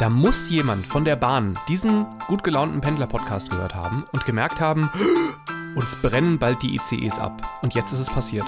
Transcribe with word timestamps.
Da 0.00 0.08
muss 0.08 0.48
jemand 0.48 0.86
von 0.86 1.04
der 1.04 1.14
Bahn 1.14 1.58
diesen 1.68 2.06
gut 2.26 2.42
gelaunten 2.42 2.80
Pendler-Podcast 2.80 3.50
gehört 3.50 3.74
haben 3.74 4.06
und 4.12 4.24
gemerkt 4.24 4.58
haben, 4.58 4.88
uns 5.74 5.94
brennen 6.00 6.38
bald 6.38 6.62
die 6.62 6.74
ICEs 6.74 7.18
ab. 7.18 7.46
Und 7.60 7.74
jetzt 7.74 7.92
ist 7.92 7.98
es 7.98 8.10
passiert. 8.10 8.46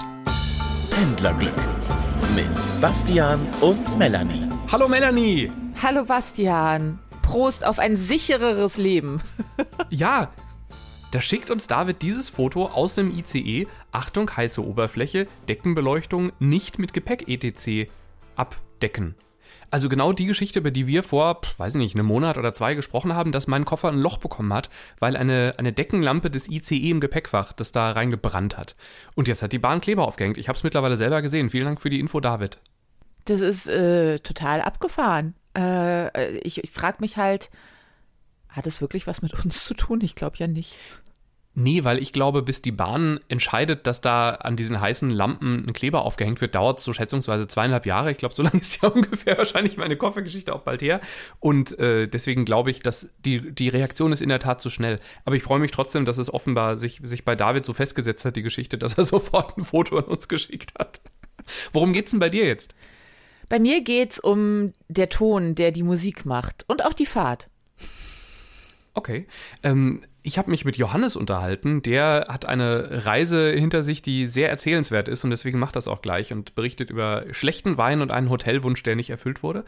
Pendlerglück 0.89 1.53
mit 2.35 2.47
Bastian 2.81 3.39
und 3.61 3.99
Melanie. 3.99 4.49
Hallo 4.71 4.87
Melanie! 4.87 5.51
Hallo 5.79 6.05
Bastian. 6.05 6.97
Prost 7.21 7.67
auf 7.67 7.77
ein 7.77 7.97
sichereres 7.97 8.77
Leben. 8.77 9.21
Ja, 9.91 10.31
da 11.11 11.21
schickt 11.21 11.51
uns 11.51 11.67
David 11.67 12.01
dieses 12.01 12.29
Foto 12.29 12.65
aus 12.65 12.95
dem 12.95 13.15
ICE. 13.15 13.67
Achtung, 13.91 14.35
heiße 14.35 14.65
Oberfläche, 14.65 15.27
Deckenbeleuchtung 15.47 16.31
nicht 16.39 16.79
mit 16.79 16.93
Gepäck 16.93 17.27
etc. 17.27 17.91
abdecken. 18.35 19.13
Also 19.73 19.89
genau 19.89 20.13
die 20.13 20.27
Geschichte, 20.27 20.59
über 20.59 20.69
die 20.69 20.85
wir 20.85 21.01
vor, 21.01 21.41
weiß 21.57 21.73
ich 21.73 21.79
nicht, 21.79 21.95
einem 21.95 22.05
Monat 22.05 22.37
oder 22.37 22.53
zwei 22.53 22.75
gesprochen 22.75 23.15
haben, 23.15 23.31
dass 23.31 23.47
mein 23.47 23.65
Koffer 23.65 23.87
ein 23.87 23.97
Loch 23.97 24.19
bekommen 24.19 24.53
hat, 24.53 24.69
weil 24.99 25.17
eine, 25.17 25.55
eine 25.57 25.73
Deckenlampe 25.73 26.29
des 26.29 26.47
ICE 26.47 26.91
im 26.91 26.99
Gepäckfach 26.99 27.53
das 27.53 27.71
da 27.71 27.89
reingebrannt 27.89 28.55
hat. 28.55 28.75
Und 29.15 29.27
jetzt 29.27 29.41
hat 29.41 29.51
die 29.51 29.57
Bahn 29.57 29.81
Kleber 29.81 30.07
aufgehängt. 30.07 30.37
Ich 30.37 30.47
habe 30.47 30.55
es 30.55 30.63
mittlerweile 30.63 30.95
selber 30.95 31.23
gesehen. 31.23 31.49
Vielen 31.49 31.65
Dank 31.65 31.81
für 31.81 31.89
die 31.89 31.99
Info, 31.99 32.19
David. 32.19 32.59
Das 33.25 33.41
ist 33.41 33.67
äh, 33.67 34.19
total 34.19 34.61
abgefahren. 34.61 35.33
Äh, 35.57 36.37
ich 36.41 36.63
ich 36.63 36.69
frage 36.69 36.97
mich 36.99 37.17
halt, 37.17 37.49
hat 38.49 38.67
es 38.67 38.79
wirklich 38.79 39.07
was 39.07 39.23
mit 39.23 39.33
uns 39.43 39.65
zu 39.65 39.73
tun? 39.73 40.01
Ich 40.01 40.13
glaube 40.13 40.37
ja 40.37 40.45
nicht. 40.45 40.77
Nee, 41.55 41.83
weil 41.83 41.99
ich 41.99 42.13
glaube, 42.13 42.41
bis 42.41 42.63
die 42.63 42.71
Bahn 42.71 43.19
entscheidet, 43.27 43.85
dass 43.85 44.01
da 44.01 44.31
an 44.31 44.55
diesen 44.55 44.81
heißen 44.81 45.11
Lampen 45.11 45.65
ein 45.67 45.73
Kleber 45.73 46.03
aufgehängt 46.03 46.41
wird, 46.41 46.55
dauert 46.55 46.79
es 46.79 46.83
so 46.83 46.93
schätzungsweise 46.93 47.47
zweieinhalb 47.47 47.85
Jahre. 47.85 48.09
Ich 48.09 48.17
glaube, 48.17 48.33
so 48.33 48.41
lange 48.43 48.59
ist 48.59 48.81
ja 48.81 48.89
ungefähr 48.89 49.37
wahrscheinlich 49.37 49.77
meine 49.77 49.95
Koffergeschichte 49.95 50.53
auch 50.53 50.61
bald 50.61 50.81
her. 50.81 50.99
Und 51.39 51.77
äh, 51.77 52.07
deswegen 52.07 52.45
glaube 52.45 52.71
ich, 52.71 52.79
dass 52.79 53.07
die, 53.23 53.53
die 53.53 53.69
Reaktion 53.69 54.11
ist 54.11 54.21
in 54.21 54.29
der 54.29 54.39
Tat 54.39 54.61
zu 54.61 54.71
schnell. 54.71 54.99
Aber 55.25 55.35
ich 55.35 55.43
freue 55.43 55.59
mich 55.59 55.69
trotzdem, 55.69 56.05
dass 56.05 56.17
es 56.17 56.33
offenbar 56.33 56.77
sich, 56.77 57.01
sich 57.03 57.23
bei 57.23 57.35
David 57.35 57.65
so 57.65 57.73
festgesetzt 57.73 58.25
hat, 58.25 58.35
die 58.35 58.41
Geschichte, 58.43 58.79
dass 58.79 58.97
er 58.97 59.03
sofort 59.03 59.55
ein 59.55 59.63
Foto 59.63 59.97
an 59.97 60.05
uns 60.05 60.27
geschickt 60.27 60.73
hat. 60.79 61.01
Worum 61.71 61.93
geht's 61.93 62.11
denn 62.11 62.19
bei 62.19 62.29
dir 62.29 62.47
jetzt? 62.47 62.73
Bei 63.47 63.59
mir 63.59 63.81
geht's 63.83 64.19
um 64.19 64.73
der 64.87 65.09
Ton, 65.09 65.53
der 65.53 65.71
die 65.71 65.83
Musik 65.83 66.25
macht 66.25 66.65
und 66.67 66.83
auch 66.83 66.93
die 66.93 67.05
Fahrt. 67.05 67.49
Okay. 68.95 69.25
Ähm, 69.63 70.03
ich 70.21 70.37
habe 70.37 70.51
mich 70.51 70.65
mit 70.65 70.77
Johannes 70.77 71.15
unterhalten. 71.15 71.81
Der 71.81 72.25
hat 72.29 72.45
eine 72.45 73.05
Reise 73.05 73.51
hinter 73.51 73.81
sich, 73.81 74.03
die 74.03 74.27
sehr 74.27 74.49
erzählenswert 74.49 75.07
ist 75.07 75.23
und 75.23 75.31
deswegen 75.31 75.57
macht 75.57 75.75
das 75.75 75.87
auch 75.87 76.01
gleich 76.01 76.31
und 76.31 76.53
berichtet 76.53 76.91
über 76.91 77.23
schlechten 77.31 77.77
Wein 77.77 78.01
und 78.01 78.11
einen 78.11 78.29
Hotelwunsch, 78.29 78.83
der 78.83 78.95
nicht 78.95 79.09
erfüllt 79.09 79.41
wurde. 79.41 79.65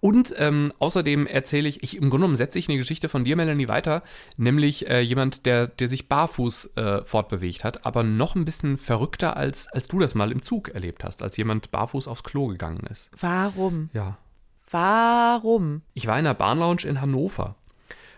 Und 0.00 0.34
ähm, 0.38 0.72
außerdem 0.80 1.26
erzähle 1.26 1.68
ich, 1.68 1.82
ich, 1.84 1.96
im 1.96 2.10
Grunde 2.10 2.16
genommen 2.18 2.36
setze 2.36 2.58
ich 2.58 2.68
eine 2.68 2.76
Geschichte 2.76 3.08
von 3.08 3.24
dir, 3.24 3.36
Melanie, 3.36 3.68
weiter, 3.68 4.02
nämlich 4.36 4.88
äh, 4.90 5.00
jemand, 5.00 5.46
der, 5.46 5.68
der 5.68 5.88
sich 5.88 6.08
barfuß 6.08 6.76
äh, 6.76 7.04
fortbewegt 7.04 7.62
hat, 7.62 7.86
aber 7.86 8.02
noch 8.02 8.34
ein 8.34 8.44
bisschen 8.44 8.76
verrückter, 8.76 9.36
als, 9.36 9.68
als 9.68 9.86
du 9.86 10.00
das 10.00 10.14
mal 10.14 10.32
im 10.32 10.42
Zug 10.42 10.68
erlebt 10.68 11.04
hast, 11.04 11.22
als 11.22 11.36
jemand 11.36 11.70
barfuß 11.70 12.08
aufs 12.08 12.24
Klo 12.24 12.48
gegangen 12.48 12.84
ist. 12.90 13.10
Warum? 13.18 13.88
Ja. 13.92 14.18
Warum? 14.68 15.82
Ich 15.94 16.08
war 16.08 16.18
in 16.18 16.26
einer 16.26 16.34
Bahnlounge 16.34 16.82
in 16.84 17.00
Hannover. 17.00 17.54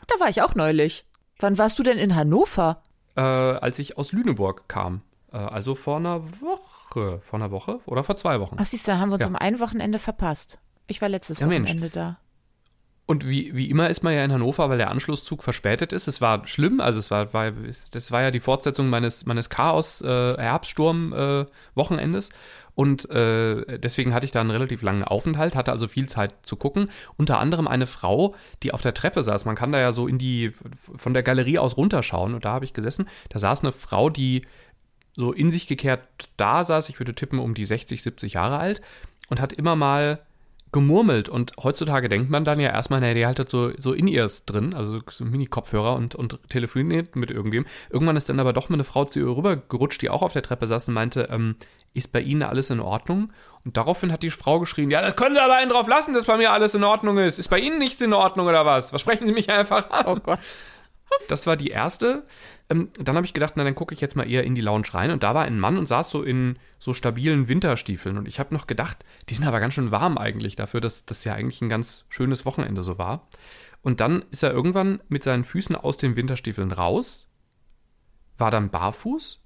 Da 0.07 0.21
war 0.21 0.29
ich 0.29 0.43
auch 0.43 0.55
neulich. 0.55 1.05
Wann 1.39 1.59
warst 1.59 1.79
du 1.79 1.83
denn 1.83 1.99
in 1.99 2.15
Hannover? 2.15 2.83
äh, 3.17 3.21
als 3.21 3.79
ich 3.79 3.97
aus 3.99 4.13
Lüneburg 4.13 4.69
kam. 4.69 5.01
Äh, 5.33 5.39
also 5.39 5.75
vor 5.75 5.97
einer 5.97 6.23
Woche. 6.43 7.21
Vor 7.23 7.39
einer 7.39 7.51
Woche 7.51 7.81
oder 7.87 8.05
vor 8.05 8.17
zwei 8.17 8.41
Wochen. 8.41 8.57
Ach, 8.59 8.67
siehst 8.67 8.87
du, 8.87 8.93
da 8.93 8.99
haben 8.99 9.09
wir 9.11 9.15
uns 9.15 9.25
Ja. 9.25 9.29
um 9.29 9.37
ein 9.37 9.59
Wochenende 9.61 9.99
verpasst. 9.99 10.59
Ich 10.87 11.01
war 11.03 11.09
letztes 11.09 11.41
Ja, 11.41 11.47
Mensch. 11.47 11.69
Wochenende 11.71 11.91
da. 11.91 12.19
Und 13.09 13.29
wie, 13.29 13.55
wie 13.55 13.71
immer 13.71 13.89
ist 13.89 14.03
man 14.03 14.15
ja 14.15 14.25
in 14.25 14.33
Hannover, 14.33 14.69
weil 14.69 14.79
der 14.79 14.91
Anschlusszug 14.91 15.45
verspätet 15.45 15.93
ist. 15.93 16.09
Es 16.09 16.21
war 16.21 16.47
schlimm, 16.49 16.81
also 16.81 16.99
es 16.99 17.09
war, 17.09 17.33
war 17.33 17.53
das 17.93 18.11
war 18.11 18.23
ja 18.23 18.33
die 18.33 18.41
Fortsetzung 18.41 18.89
meines, 18.89 19.27
meines 19.27 19.49
Chaos 19.49 20.03
äh, 20.03 20.33
äh, 20.33 21.47
und 22.77 23.11
äh, 23.11 23.79
deswegen 23.79 24.13
hatte 24.13 24.27
ich 24.27 24.33
da 24.33 24.41
einen 24.41 24.51
relativ 24.51 24.83
langen 24.83 25.05
Aufenthalt, 25.05 25.57
hatte 25.57 25.71
also 25.71 25.89
viel 25.89 26.09
Zeit 26.09 26.35
zu 26.43 26.57
gucken. 26.57 26.91
Unter 27.17 27.39
anderem 27.39 27.69
eine 27.69 27.87
Frau, 27.87 28.35
die 28.63 28.73
auf 28.73 28.83
der 28.83 28.93
Treppe 28.93 29.23
saß. 29.23 29.47
Man 29.47 29.57
kann 29.57 29.73
da 29.73 29.79
ja 29.79 29.93
so 29.93 30.07
in 30.09 30.19
die 30.19 30.53
von 30.97 31.15
der 31.15 31.23
Galerie 31.23 31.59
aus 31.59 31.77
runterschauen 31.77 32.35
und 32.35 32.45
da 32.45 32.53
habe 32.53 32.67
ich 32.67 32.75
gesessen. 32.75 33.09
Da 33.31 33.39
saß 33.39 33.63
eine 33.63 33.73
Frau, 33.73 34.11
die 34.11 34.43
so 35.15 35.33
in 35.33 35.51
sich 35.51 35.69
gekehrt 35.69 36.07
da 36.37 36.65
saß, 36.65 36.91
ich 36.91 37.01
würde 37.01 37.15
tippen 37.15 37.39
um 37.39 37.55
die 37.55 37.65
60, 37.65 38.03
70 38.03 38.35
Jahre 38.35 38.59
alt 38.59 38.83
und 39.31 39.41
hat 39.41 39.55
immer 39.55 39.75
mal 39.75 40.21
gemurmelt 40.73 41.29
und 41.29 41.53
heutzutage 41.63 42.09
denkt 42.09 42.29
man 42.29 42.45
dann 42.45 42.61
ja 42.61 42.71
erstmal, 42.71 43.01
naja, 43.01 43.15
die 43.15 43.27
haltet 43.27 43.49
so, 43.49 43.71
so 43.77 43.93
In-Ears 43.93 44.45
drin, 44.45 44.75
also 44.75 45.01
so 45.11 45.25
Mini-Kopfhörer 45.25 45.95
und, 45.95 46.15
und 46.15 46.39
telefoniert 46.49 47.17
mit 47.17 47.31
irgendwem. 47.31 47.67
Irgendwann 47.89 48.17
ist 48.17 48.29
dann 48.29 48.41
aber 48.41 48.53
doch 48.53 48.69
mal 48.69 48.75
eine 48.75 48.85
Frau 48.85 49.05
zu 49.05 49.21
ihr 49.21 49.27
rübergerutscht, 49.27 50.03
die 50.03 50.11
auch 50.11 50.23
auf 50.23 50.33
der 50.33 50.43
Treppe 50.43 50.67
saß 50.67 50.89
und 50.89 50.95
meinte, 50.95 51.29
ähm, 51.31 51.57
ist 51.95 52.13
bei 52.13 52.21
Ihnen 52.21 52.43
alles 52.43 52.71
in 52.71 52.81
Ordnung? 52.81 53.33
Und 53.65 53.77
daraufhin 53.77 54.13
hat 54.13 54.23
die 54.23 54.31
Frau 54.31 54.61
geschrien, 54.61 54.91
ja, 54.91 55.01
das 55.01 55.17
können 55.17 55.35
Sie 55.35 55.41
aber 55.41 55.57
einen 55.57 55.71
drauf 55.71 55.89
lassen, 55.89 56.15
dass 56.15 56.27
bei 56.27 56.37
mir 56.37 56.53
alles 56.53 56.75
in 56.75 56.85
Ordnung 56.85 57.19
ist. 57.19 57.39
Ist 57.39 57.49
bei 57.49 57.59
Ihnen 57.59 57.79
nichts 57.79 58.03
in 58.03 58.13
Ordnung 58.13 58.47
oder 58.47 58.67
was? 58.67 58.93
Was 58.93 59.01
sprechen 59.01 59.27
Sie 59.27 59.33
mich 59.33 59.51
einfach 59.51 59.91
an? 59.91 60.05
Oh 60.07 60.17
Gott. 60.17 60.39
Das 61.29 61.47
war 61.47 61.57
die 61.57 61.69
erste. 61.69 62.25
Ähm, 62.69 62.91
dann 62.99 63.17
habe 63.17 63.27
ich 63.27 63.33
gedacht, 63.33 63.55
na, 63.57 63.65
dann 63.65 63.75
gucke 63.75 63.95
ich 63.95 64.01
jetzt 64.01 64.17
mal 64.17 64.29
eher 64.29 64.45
in 64.45 64.55
die 64.55 64.61
Lounge 64.61 64.89
rein. 64.93 65.11
Und 65.11 65.23
da 65.23 65.35
war 65.35 65.45
ein 65.45 65.59
Mann 65.59 65.79
und 65.79 65.87
saß 65.87 66.11
so 66.11 66.23
in 66.23 66.59
so 66.79 66.95
stabilen 66.95 67.49
Winterstiefeln. 67.49 68.19
Und 68.19 68.29
ich 68.29 68.39
habe 68.39 68.55
noch 68.55 68.67
gedacht, 68.67 69.05
die 69.29 69.35
sind 69.35 69.47
aber 69.47 69.61
ganz 69.61 69.75
schön 69.75 69.91
warm 69.91 70.19
eigentlich 70.19 70.57
dafür, 70.57 70.81
dass 70.81 71.05
das 71.05 71.25
ja 71.25 71.35
eigentlich 71.35 71.61
ein 71.63 71.69
ganz 71.69 72.05
schönes 72.09 72.45
Wochenende 72.47 72.83
so 72.83 72.99
war. 72.99 73.29
Und 73.83 74.01
dann 74.01 74.25
ist 74.31 74.43
er 74.43 74.53
irgendwann 74.53 75.01
mit 75.09 75.23
seinen 75.23 75.45
Füßen 75.45 75.77
aus 75.77 75.97
den 75.97 76.17
Winterstiefeln 76.17 76.73
raus, 76.73 77.29
war 78.37 78.51
dann 78.51 78.71
barfuß, 78.71 79.41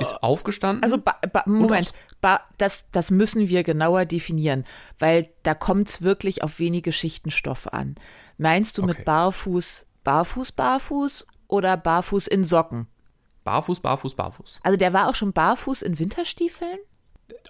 ist 0.00 0.22
aufgestanden. 0.22 0.82
Also, 0.84 0.98
ba, 0.98 1.16
ba, 1.32 1.42
Moment, 1.46 1.92
ba, 2.20 2.40
das, 2.58 2.86
das 2.92 3.10
müssen 3.10 3.48
wir 3.48 3.62
genauer 3.62 4.04
definieren, 4.04 4.64
weil 4.98 5.30
da 5.42 5.54
kommt 5.54 5.88
es 5.88 6.02
wirklich 6.02 6.42
auf 6.42 6.58
wenige 6.58 6.92
Schichten 6.92 7.30
Stoff 7.30 7.72
an. 7.72 7.94
Meinst 8.36 8.78
du 8.78 8.82
Okay. 8.82 8.94
mit 8.96 9.04
barfuß, 9.04 9.86
barfuß, 10.04 10.52
barfuß 10.52 11.26
oder 11.48 11.76
barfuß 11.76 12.26
in 12.26 12.44
Socken? 12.44 12.86
barfuß, 13.44 13.80
barfuß, 13.80 14.14
barfuß. 14.14 14.60
Also, 14.62 14.76
der 14.76 14.92
war 14.92 15.08
auch 15.08 15.14
schon 15.14 15.32
barfuß 15.32 15.82
in 15.82 15.98
Winterstiefeln? 15.98 16.78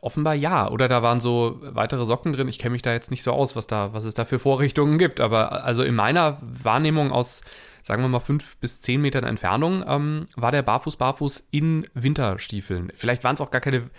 Offenbar 0.02 0.34
ja. 0.34 0.70
Oder 0.70 0.88
da 0.88 1.02
waren 1.02 1.20
so 1.20 1.58
weitere 1.62 2.04
Socken 2.04 2.32
drin. 2.32 2.48
Ich 2.48 2.58
kenne 2.58 2.72
mich 2.72 2.82
da 2.82 2.92
jetzt 2.92 3.10
nicht 3.10 3.22
so 3.22 3.32
aus, 3.32 3.56
was 3.56 3.66
da, 3.66 3.92
was 3.92 4.04
es 4.04 4.14
da 4.14 4.24
für 4.24 4.38
Vorrichtungen 4.38 4.98
gibt. 4.98 5.20
Aber 5.20 5.64
also 5.64 5.82
in 5.82 5.94
meiner 5.94 6.38
Wahrnehmung 6.42 7.10
aus, 7.10 7.42
sagen 7.82 8.02
wir 8.02 8.08
mal, 8.08 8.20
fünf 8.20 8.56
bis 8.58 8.80
zehn 8.80 9.00
Metern 9.00 9.24
Entfernung, 9.24 9.84
ähm, 9.86 10.26
war 10.36 10.52
der 10.52 10.62
barfuß, 10.62 10.96
barfuß 10.96 11.48
in 11.50 11.88
Winterstiefeln. 11.94 12.92
Vielleicht 12.94 13.24
waren 13.24 13.34
es 13.34 13.40
auch 13.40 13.50
gar 13.50 13.60
keine, 13.60 13.90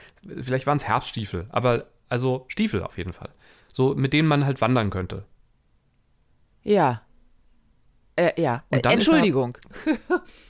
vielleicht 0.41 0.67
waren 0.67 0.77
es 0.77 0.87
Herbststiefel. 0.87 1.47
Aber 1.49 1.85
also 2.07 2.45
Stiefel 2.49 2.83
auf 2.83 2.97
jeden 2.97 3.13
Fall. 3.13 3.29
So, 3.72 3.95
mit 3.95 4.13
denen 4.13 4.27
man 4.27 4.45
halt 4.45 4.61
wandern 4.61 4.89
könnte. 4.89 5.25
Ja. 6.63 7.01
Äh, 8.15 8.41
ja. 8.41 8.63
Und 8.69 8.85
dann 8.85 8.97
ist 8.97 9.07
er- 9.07 9.13
Entschuldigung. 9.13 9.57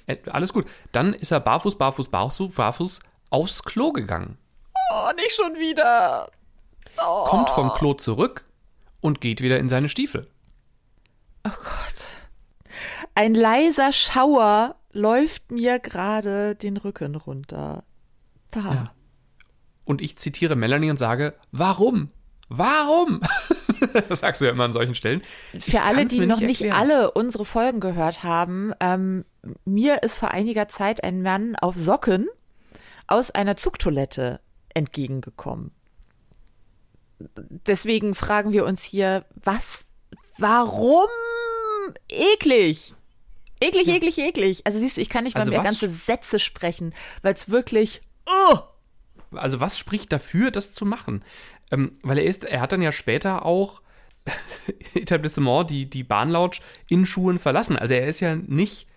Äh, 0.07 0.17
alles 0.29 0.53
gut. 0.53 0.67
Dann 0.91 1.13
ist 1.13 1.31
er 1.31 1.39
barfuß, 1.39 1.79
barfuß, 1.79 2.09
barfuß, 2.09 2.53
barfuß 2.53 2.99
aufs 3.31 3.63
Klo 3.63 3.91
gegangen. 3.91 4.37
Oh, 4.91 5.09
nicht 5.15 5.31
schon 5.35 5.55
wieder. 5.55 6.29
Oh. 7.03 7.23
Kommt 7.25 7.49
vom 7.49 7.71
Klo 7.73 7.95
zurück 7.95 8.45
und 9.01 9.19
geht 9.19 9.41
wieder 9.41 9.57
in 9.57 9.67
seine 9.67 9.89
Stiefel. 9.89 10.29
Ein 13.15 13.33
leiser 13.33 13.91
Schauer 13.93 14.75
läuft 14.91 15.51
mir 15.51 15.79
gerade 15.79 16.53
den 16.55 16.77
Rücken 16.77 17.15
runter. 17.15 17.83
Da. 18.51 18.59
Ja. 18.61 18.91
Und 19.85 20.01
ich 20.01 20.17
zitiere 20.17 20.55
Melanie 20.55 20.91
und 20.91 20.97
sage, 20.97 21.33
warum? 21.51 22.11
Warum? 22.49 23.21
das 24.09 24.19
sagst 24.21 24.41
du 24.41 24.45
ja 24.45 24.51
immer 24.51 24.65
an 24.65 24.71
solchen 24.71 24.95
Stellen. 24.95 25.21
Ich 25.53 25.65
Für 25.65 25.81
alle, 25.81 26.05
die 26.05 26.25
noch 26.25 26.39
nicht 26.39 26.61
erklären. 26.61 26.77
alle 26.79 27.11
unsere 27.11 27.45
Folgen 27.45 27.79
gehört 27.79 28.23
haben, 28.23 28.73
ähm, 28.79 29.25
mir 29.65 30.03
ist 30.03 30.17
vor 30.17 30.31
einiger 30.31 30.67
Zeit 30.67 31.03
ein 31.03 31.21
Mann 31.21 31.55
auf 31.55 31.75
Socken 31.77 32.27
aus 33.07 33.31
einer 33.31 33.55
Zugtoilette 33.55 34.39
entgegengekommen. 34.73 35.71
Deswegen 37.67 38.13
fragen 38.13 38.51
wir 38.51 38.65
uns 38.65 38.83
hier, 38.83 39.25
was, 39.35 39.87
warum 40.37 41.07
eklig? 42.09 42.93
Eklig, 43.61 43.87
eklig, 43.87 44.17
eklig. 44.17 44.61
Also 44.65 44.79
siehst 44.79 44.97
du, 44.97 45.01
ich 45.01 45.09
kann 45.09 45.23
nicht 45.23 45.37
Also 45.37 45.49
mal 45.51 45.57
mehr 45.57 45.63
was- 45.69 45.79
ganze 45.79 45.89
Sätze 45.89 46.39
sprechen, 46.39 46.93
weil 47.21 47.33
es 47.33 47.49
wirklich, 47.49 48.01
oh, 48.27 48.57
Also 49.37 49.59
was 49.61 49.79
spricht 49.79 50.11
dafür, 50.11 50.51
das 50.51 50.73
zu 50.73 50.85
machen? 50.85 51.23
Ähm, 51.71 51.93
weil 52.03 52.17
er 52.17 52.25
ist, 52.25 52.43
er 52.43 52.61
hat 52.61 52.71
dann 52.71 52.81
ja 52.81 52.91
später 52.91 53.45
auch 53.45 53.81
Etablissement, 54.93 55.69
die, 55.69 55.89
die 55.89 56.03
Bahnlounge 56.03 56.57
in 56.89 57.05
Schuhen 57.05 57.39
verlassen. 57.39 57.77
Also 57.77 57.93
er 57.93 58.07
ist 58.07 58.19
ja 58.19 58.35
nicht 58.35 58.87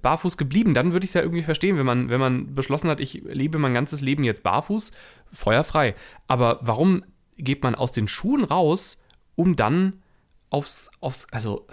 barfuß 0.00 0.36
geblieben. 0.36 0.74
Dann 0.74 0.92
würde 0.92 1.04
ich 1.04 1.10
es 1.10 1.14
ja 1.14 1.22
irgendwie 1.22 1.42
verstehen, 1.42 1.76
wenn 1.76 1.86
man, 1.86 2.08
wenn 2.08 2.20
man 2.20 2.54
beschlossen 2.54 2.90
hat, 2.90 3.00
ich 3.00 3.22
lebe 3.24 3.58
mein 3.58 3.74
ganzes 3.74 4.00
Leben 4.00 4.24
jetzt 4.24 4.42
barfuß, 4.42 4.90
feuerfrei. 5.32 5.94
Aber 6.26 6.58
warum 6.62 7.04
geht 7.36 7.62
man 7.62 7.74
aus 7.74 7.92
den 7.92 8.08
Schuhen 8.08 8.44
raus, 8.44 9.00
um 9.36 9.56
dann 9.56 10.02
aufs, 10.50 10.90
aufs, 11.00 11.26
also 11.32 11.66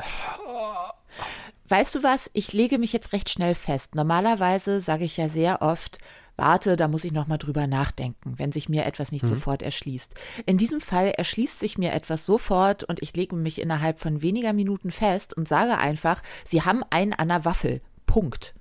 Weißt 1.67 1.95
du 1.95 2.03
was? 2.03 2.29
Ich 2.33 2.51
lege 2.51 2.77
mich 2.79 2.91
jetzt 2.91 3.13
recht 3.13 3.29
schnell 3.29 3.55
fest. 3.55 3.95
Normalerweise 3.95 4.81
sage 4.81 5.05
ich 5.05 5.15
ja 5.15 5.29
sehr 5.29 5.61
oft, 5.61 5.99
warte, 6.41 6.75
da 6.75 6.87
muss 6.87 7.03
ich 7.03 7.11
noch 7.11 7.27
mal 7.27 7.37
drüber 7.37 7.67
nachdenken, 7.67 8.33
wenn 8.37 8.51
sich 8.51 8.67
mir 8.67 8.85
etwas 8.85 9.11
nicht 9.11 9.23
mhm. 9.23 9.27
sofort 9.27 9.61
erschließt. 9.61 10.15
In 10.47 10.57
diesem 10.57 10.81
Fall 10.81 11.09
erschließt 11.09 11.59
sich 11.59 11.77
mir 11.77 11.93
etwas 11.93 12.25
sofort 12.25 12.83
und 12.83 13.01
ich 13.01 13.15
lege 13.15 13.35
mich 13.35 13.61
innerhalb 13.61 13.99
von 13.99 14.23
weniger 14.23 14.51
Minuten 14.51 14.89
fest 14.89 15.37
und 15.37 15.47
sage 15.47 15.77
einfach, 15.77 16.23
sie 16.43 16.63
haben 16.63 16.83
einen 16.89 17.13
an 17.13 17.27
der 17.27 17.45
Waffel. 17.45 17.81
Punkt. 18.07 18.55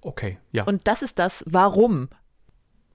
Okay, 0.00 0.38
ja. 0.52 0.62
Und 0.64 0.86
das 0.86 1.02
ist 1.02 1.18
das 1.18 1.44
Warum. 1.46 2.08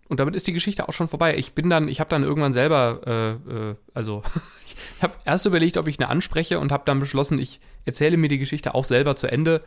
Und 0.07 0.19
damit 0.19 0.35
ist 0.35 0.47
die 0.47 0.53
Geschichte 0.53 0.87
auch 0.87 0.93
schon 0.93 1.07
vorbei. 1.07 1.35
Ich 1.37 1.53
bin 1.53 1.69
dann, 1.69 1.87
ich 1.87 1.99
habe 1.99 2.09
dann 2.09 2.23
irgendwann 2.23 2.53
selber, 2.53 3.01
äh, 3.05 3.71
äh, 3.71 3.75
also 3.93 4.23
ich 4.65 5.03
habe 5.03 5.13
erst 5.25 5.45
überlegt, 5.45 5.77
ob 5.77 5.87
ich 5.87 5.99
eine 5.99 6.09
anspreche 6.09 6.59
und 6.59 6.71
habe 6.71 6.83
dann 6.85 6.99
beschlossen, 6.99 7.39
ich 7.39 7.59
erzähle 7.85 8.15
mir 8.15 8.29
die 8.29 8.39
Geschichte 8.39 8.73
auch 8.73 8.85
selber 8.85 9.15
zu 9.15 9.27
Ende. 9.27 9.61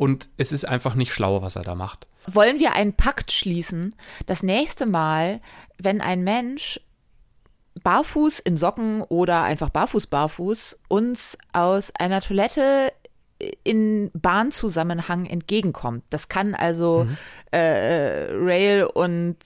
Und 0.00 0.30
es 0.38 0.50
ist 0.50 0.64
einfach 0.64 0.94
nicht 0.94 1.12
schlau, 1.12 1.42
was 1.42 1.56
er 1.56 1.62
da 1.62 1.74
macht. 1.74 2.06
Wollen 2.26 2.58
wir 2.58 2.72
einen 2.72 2.94
Pakt 2.94 3.32
schließen? 3.32 3.94
Das 4.24 4.42
nächste 4.42 4.86
Mal, 4.86 5.42
wenn 5.76 6.00
ein 6.00 6.24
Mensch 6.24 6.80
barfuß 7.82 8.38
in 8.38 8.56
Socken 8.56 9.02
oder 9.02 9.42
einfach 9.42 9.68
barfuß 9.68 10.06
barfuß 10.06 10.78
uns 10.88 11.36
aus 11.52 11.92
einer 11.94 12.22
Toilette 12.22 12.94
in 13.62 14.10
Bahnzusammenhang 14.14 15.26
entgegenkommt. 15.26 16.04
Das 16.08 16.30
kann 16.30 16.54
also 16.54 17.04
mhm. 17.04 17.16
äh, 17.50 18.28
Rail 18.30 18.84
und 18.84 19.36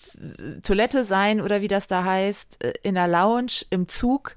Toilette 0.63 1.05
sein 1.05 1.41
oder 1.41 1.63
wie 1.63 1.69
das 1.69 1.89
da 1.89 2.05
heißt, 2.05 2.63
äh, 2.63 2.75
in 2.85 2.95
der 2.95 3.09
Lounge, 3.09 3.65
im 3.71 3.89
Zug. 3.89 4.37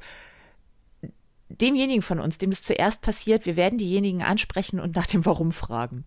Demjenigen 1.50 2.02
von 2.02 2.20
uns, 2.20 2.38
dem 2.38 2.52
es 2.52 2.64
zuerst 2.64 3.02
passiert, 3.02 3.46
wir 3.46 3.56
werden 3.56 3.78
diejenigen 3.78 4.22
ansprechen 4.22 4.80
und 4.80 4.96
nach 4.96 5.08
dem 5.08 5.26
Warum 5.26 5.52
fragen. 5.52 6.06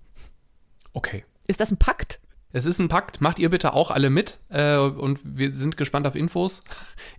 Okay. 0.93 1.25
Ist 1.47 1.61
das 1.61 1.71
ein 1.71 1.79
Pakt? 1.79 2.21
Es 2.53 2.67
ist 2.67 2.81
ein 2.81 2.89
Pakt, 2.89 3.21
macht 3.21 3.39
ihr 3.39 3.49
bitte 3.49 3.75
auch 3.75 3.93
alle 3.93 4.11
mit 4.11 4.41
äh, 4.49 4.77
und 4.77 5.21
wir 5.23 5.55
sind 5.55 5.77
gespannt 5.77 6.07
auf 6.07 6.17
Infos. 6.17 6.63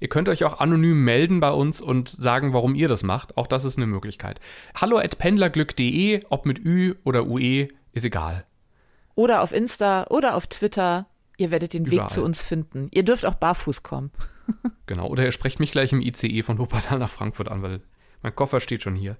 ihr 0.01 0.09
könnt 0.09 0.27
euch 0.27 0.43
auch 0.43 0.59
anonym 0.59 1.05
melden 1.05 1.39
bei 1.39 1.51
uns 1.51 1.79
und 1.79 2.09
sagen, 2.09 2.53
warum 2.53 2.75
ihr 2.75 2.89
das 2.89 3.03
macht. 3.03 3.37
Auch 3.37 3.47
das 3.47 3.63
ist 3.63 3.77
eine 3.77 3.87
Möglichkeit. 3.87 4.41
Hallo 4.75 4.97
at 4.97 5.17
pendlerglück.de, 5.17 6.25
ob 6.29 6.45
mit 6.45 6.59
Ü 6.59 6.95
oder 7.05 7.27
UE, 7.27 7.69
ist 7.93 8.05
egal. 8.05 8.45
Oder 9.15 9.41
auf 9.41 9.53
Insta 9.53 10.07
oder 10.09 10.35
auf 10.35 10.47
Twitter. 10.47 11.07
Ihr 11.37 11.49
werdet 11.49 11.73
den 11.73 11.85
Überall. 11.85 12.03
Weg 12.03 12.09
zu 12.11 12.23
uns 12.23 12.41
finden. 12.41 12.89
Ihr 12.91 13.03
dürft 13.03 13.25
auch 13.25 13.35
barfuß 13.35 13.83
kommen. 13.83 14.11
genau, 14.85 15.07
oder 15.07 15.23
ihr 15.23 15.31
sprecht 15.31 15.59
mich 15.61 15.71
gleich 15.71 15.93
im 15.93 16.01
ICE 16.01 16.43
von 16.43 16.57
Wuppertal 16.57 16.99
nach 16.99 17.09
Frankfurt 17.09 17.47
an, 17.47 17.61
weil 17.61 17.81
mein 18.21 18.35
Koffer 18.35 18.59
steht 18.59 18.83
schon 18.83 18.95
hier. 18.95 19.17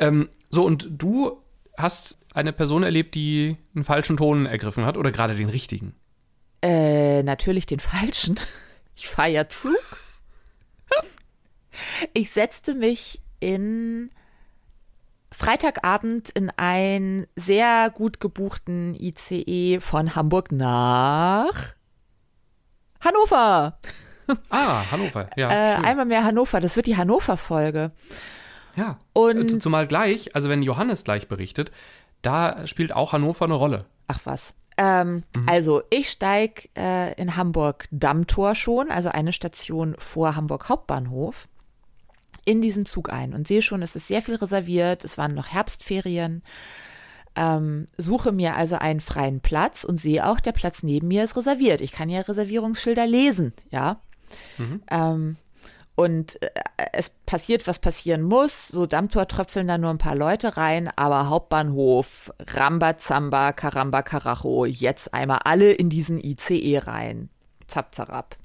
Ähm, 0.00 0.28
so, 0.50 0.64
und 0.64 0.88
du 0.90 1.42
hast 1.76 2.18
eine 2.34 2.52
Person 2.52 2.82
erlebt, 2.82 3.14
die 3.14 3.56
einen 3.74 3.84
falschen 3.84 4.16
Ton 4.16 4.46
ergriffen 4.46 4.84
hat 4.84 4.96
oder 4.96 5.12
gerade 5.12 5.34
den 5.34 5.48
richtigen? 5.48 5.94
Äh, 6.62 7.22
natürlich 7.22 7.66
den 7.66 7.80
falschen. 7.80 8.38
Ich 9.00 9.06
fahre 9.06 9.30
ja 9.30 9.48
Zug. 9.48 9.76
Ich 12.12 12.32
setzte 12.32 12.74
mich 12.74 13.20
in 13.38 14.10
Freitagabend 15.30 16.30
in 16.30 16.50
einen 16.56 17.28
sehr 17.36 17.90
gut 17.90 18.18
gebuchten 18.18 18.96
ICE 18.98 19.78
von 19.78 20.16
Hamburg 20.16 20.50
nach 20.50 21.76
Hannover. 23.00 23.78
Ah, 24.50 24.90
Hannover, 24.90 25.30
ja. 25.36 25.50
Äh, 25.50 25.76
einmal 25.76 26.04
mehr 26.04 26.24
Hannover, 26.24 26.60
das 26.60 26.76
wird 26.76 26.86
die 26.86 26.96
Hannover-Folge. 26.96 27.92
Ja. 28.76 28.98
Und 29.12 29.62
zumal 29.62 29.86
gleich, 29.86 30.34
also 30.34 30.48
wenn 30.48 30.62
Johannes 30.62 31.04
gleich 31.04 31.28
berichtet, 31.28 31.72
da 32.22 32.66
spielt 32.66 32.92
auch 32.92 33.12
Hannover 33.12 33.44
eine 33.44 33.54
Rolle. 33.54 33.84
Ach 34.06 34.20
was. 34.24 34.54
Ähm, 34.76 35.24
mhm. 35.36 35.48
Also 35.48 35.82
ich 35.90 36.08
steige 36.08 36.68
äh, 36.76 37.12
in 37.20 37.36
Hamburg 37.36 37.86
Dammtor 37.90 38.54
schon, 38.54 38.90
also 38.90 39.08
eine 39.08 39.32
Station 39.32 39.96
vor 39.98 40.36
Hamburg 40.36 40.68
Hauptbahnhof, 40.68 41.48
in 42.44 42.62
diesen 42.62 42.86
Zug 42.86 43.12
ein 43.12 43.34
und 43.34 43.46
sehe 43.46 43.60
schon, 43.60 43.82
es 43.82 43.96
ist 43.96 44.06
sehr 44.06 44.22
viel 44.22 44.36
reserviert, 44.36 45.04
es 45.04 45.18
waren 45.18 45.34
noch 45.34 45.48
Herbstferien. 45.48 46.42
Ähm, 47.34 47.86
suche 47.96 48.32
mir 48.32 48.56
also 48.56 48.76
einen 48.76 49.00
freien 49.00 49.40
Platz 49.40 49.84
und 49.84 49.98
sehe 49.98 50.26
auch, 50.26 50.40
der 50.40 50.52
Platz 50.52 50.82
neben 50.82 51.08
mir 51.08 51.24
ist 51.24 51.36
reserviert. 51.36 51.80
Ich 51.80 51.92
kann 51.92 52.08
ja 52.08 52.20
Reservierungsschilder 52.20 53.06
lesen, 53.06 53.52
ja. 53.70 54.00
Mhm. 54.58 54.82
Ähm, 54.90 55.36
und 55.98 56.40
äh, 56.42 56.50
es 56.92 57.10
passiert, 57.26 57.66
was 57.66 57.80
passieren 57.80 58.22
muss. 58.22 58.68
So 58.68 58.86
Dammtor 58.86 59.26
tröpfeln 59.26 59.66
da 59.66 59.78
nur 59.78 59.90
ein 59.90 59.98
paar 59.98 60.14
Leute 60.14 60.56
rein, 60.56 60.88
aber 60.94 61.28
Hauptbahnhof, 61.28 62.32
Rambazamba, 62.38 63.52
Karamba, 63.52 64.02
Karacho, 64.02 64.64
jetzt 64.64 65.12
einmal 65.12 65.40
alle 65.44 65.72
in 65.72 65.90
diesen 65.90 66.20
ICE 66.22 66.78
rein. 66.86 67.30
Zap, 67.66 67.96
zarab. 67.96 68.36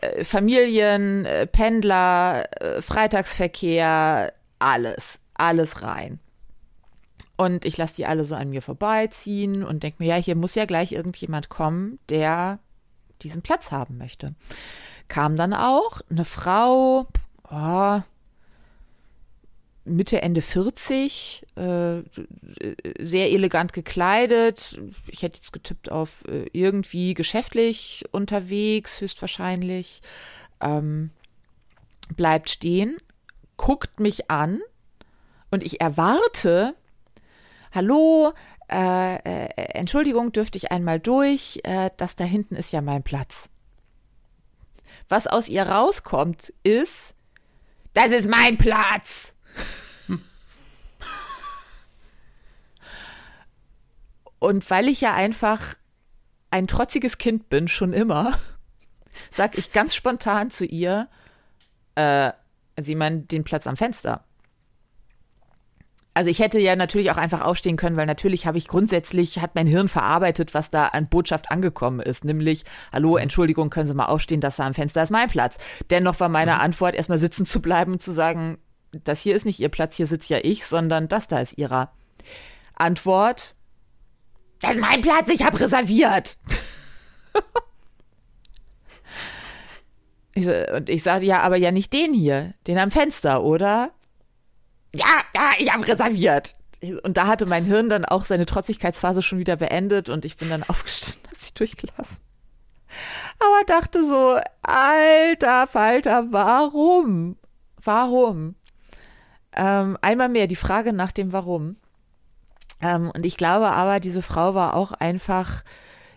Äh, 0.00 0.24
Familien, 0.24 1.26
äh, 1.26 1.46
Pendler, 1.46 2.48
Freitagsverkehr, 2.80 4.32
alles, 4.58 5.20
alles 5.34 5.82
rein. 5.82 6.18
Und 7.36 7.66
ich 7.66 7.76
lasse 7.76 7.94
die 7.94 8.06
alle 8.06 8.24
so 8.24 8.34
an 8.34 8.50
mir 8.50 8.62
vorbeiziehen 8.62 9.62
und 9.62 9.84
denke 9.84 10.02
mir, 10.02 10.08
ja, 10.08 10.16
hier 10.16 10.34
muss 10.34 10.56
ja 10.56 10.64
gleich 10.64 10.90
irgendjemand 10.90 11.50
kommen, 11.50 12.00
der 12.08 12.58
diesen 13.22 13.42
Platz 13.42 13.70
haben 13.70 13.96
möchte 13.96 14.34
kam 15.08 15.36
dann 15.36 15.54
auch 15.54 16.00
eine 16.10 16.24
Frau, 16.24 17.06
oh, 17.50 18.00
Mitte, 19.88 20.22
Ende 20.22 20.42
40, 20.42 21.46
äh, 21.56 22.02
sehr 22.98 23.30
elegant 23.32 23.72
gekleidet. 23.72 24.80
Ich 25.08 25.22
hätte 25.22 25.38
jetzt 25.38 25.52
getippt 25.52 25.90
auf 25.90 26.24
äh, 26.28 26.46
irgendwie 26.52 27.14
geschäftlich 27.14 28.04
unterwegs, 28.12 29.00
höchstwahrscheinlich. 29.00 30.02
Ähm, 30.60 31.10
bleibt 32.16 32.50
stehen, 32.50 32.98
guckt 33.56 34.00
mich 34.00 34.30
an 34.30 34.60
und 35.50 35.62
ich 35.62 35.80
erwarte, 35.80 36.74
hallo, 37.72 38.32
äh, 38.70 39.16
äh 39.16 39.48
Entschuldigung, 39.74 40.32
dürfte 40.32 40.58
ich 40.58 40.70
einmal 40.70 41.00
durch, 41.00 41.60
äh, 41.64 41.90
das 41.96 42.16
da 42.16 42.24
hinten 42.24 42.56
ist 42.56 42.72
ja 42.72 42.80
mein 42.80 43.02
Platz. 43.02 43.50
Was 45.08 45.26
aus 45.26 45.48
ihr 45.48 45.64
rauskommt, 45.64 46.52
ist, 46.62 47.14
das 47.94 48.08
ist 48.08 48.28
mein 48.28 48.58
Platz. 48.58 49.32
Und 54.38 54.68
weil 54.70 54.88
ich 54.88 55.00
ja 55.00 55.14
einfach 55.14 55.74
ein 56.50 56.66
trotziges 56.66 57.18
Kind 57.18 57.48
bin, 57.48 57.68
schon 57.68 57.92
immer, 57.92 58.38
sag 59.30 59.58
ich 59.58 59.72
ganz 59.72 59.94
spontan 59.94 60.50
zu 60.50 60.64
ihr, 60.64 61.08
äh, 61.94 62.32
Sie 62.80 62.94
meinen 62.94 63.26
den 63.26 63.44
Platz 63.44 63.66
am 63.66 63.76
Fenster. 63.76 64.24
Also 66.18 66.30
ich 66.30 66.40
hätte 66.40 66.58
ja 66.58 66.74
natürlich 66.74 67.12
auch 67.12 67.16
einfach 67.16 67.42
aufstehen 67.42 67.76
können, 67.76 67.96
weil 67.96 68.06
natürlich 68.06 68.44
habe 68.44 68.58
ich 68.58 68.66
grundsätzlich, 68.66 69.38
hat 69.38 69.54
mein 69.54 69.68
Hirn 69.68 69.86
verarbeitet, 69.86 70.52
was 70.52 70.68
da 70.68 70.88
an 70.88 71.08
Botschaft 71.08 71.52
angekommen 71.52 72.00
ist. 72.00 72.24
Nämlich, 72.24 72.64
hallo, 72.92 73.12
mhm. 73.12 73.18
Entschuldigung, 73.18 73.70
können 73.70 73.86
Sie 73.86 73.94
mal 73.94 74.06
aufstehen, 74.06 74.40
das 74.40 74.56
da 74.56 74.66
am 74.66 74.74
Fenster 74.74 75.04
ist 75.04 75.12
mein 75.12 75.28
Platz. 75.28 75.58
Dennoch 75.90 76.18
war 76.18 76.28
meine 76.28 76.54
mhm. 76.54 76.60
Antwort, 76.60 76.96
erstmal 76.96 77.18
sitzen 77.18 77.46
zu 77.46 77.62
bleiben 77.62 77.92
und 77.92 78.02
zu 78.02 78.10
sagen, 78.10 78.58
das 78.90 79.20
hier 79.20 79.36
ist 79.36 79.46
nicht 79.46 79.60
Ihr 79.60 79.68
Platz, 79.68 79.94
hier 79.94 80.08
sitze 80.08 80.34
ja 80.34 80.40
ich, 80.42 80.66
sondern 80.66 81.06
das 81.06 81.28
da 81.28 81.38
ist 81.38 81.56
Ihrer. 81.56 81.92
Antwort, 82.74 83.54
das 84.60 84.72
ist 84.72 84.80
mein 84.80 85.02
Platz, 85.02 85.28
ich 85.28 85.44
habe 85.44 85.60
reserviert. 85.60 86.36
ich 90.34 90.46
so, 90.46 90.52
und 90.74 90.88
ich 90.88 91.04
sage, 91.04 91.26
ja, 91.26 91.42
aber 91.42 91.54
ja 91.54 91.70
nicht 91.70 91.92
den 91.92 92.12
hier, 92.12 92.54
den 92.66 92.76
am 92.76 92.90
Fenster, 92.90 93.44
oder? 93.44 93.92
Ja, 94.94 95.22
ja, 95.34 95.50
ich 95.58 95.72
habe 95.72 95.86
reserviert. 95.86 96.54
Und 97.02 97.16
da 97.16 97.26
hatte 97.26 97.46
mein 97.46 97.64
Hirn 97.64 97.88
dann 97.88 98.04
auch 98.04 98.24
seine 98.24 98.46
Trotzigkeitsphase 98.46 99.22
schon 99.22 99.38
wieder 99.38 99.56
beendet 99.56 100.08
und 100.08 100.24
ich 100.24 100.36
bin 100.36 100.48
dann 100.48 100.62
aufgestanden, 100.68 101.26
habe 101.26 101.38
sie 101.38 101.54
durchgelassen. 101.54 102.18
Aber 103.38 103.64
dachte 103.66 104.02
so, 104.02 104.40
alter 104.62 105.66
Falter, 105.66 106.26
warum? 106.30 107.36
Warum? 107.82 108.54
Ähm, 109.52 109.98
einmal 110.00 110.28
mehr 110.28 110.46
die 110.46 110.56
Frage 110.56 110.92
nach 110.92 111.12
dem 111.12 111.32
Warum. 111.32 111.76
Ähm, 112.80 113.10
und 113.14 113.26
ich 113.26 113.36
glaube 113.36 113.70
aber, 113.70 114.00
diese 114.00 114.22
Frau 114.22 114.54
war 114.54 114.74
auch 114.74 114.92
einfach, 114.92 115.64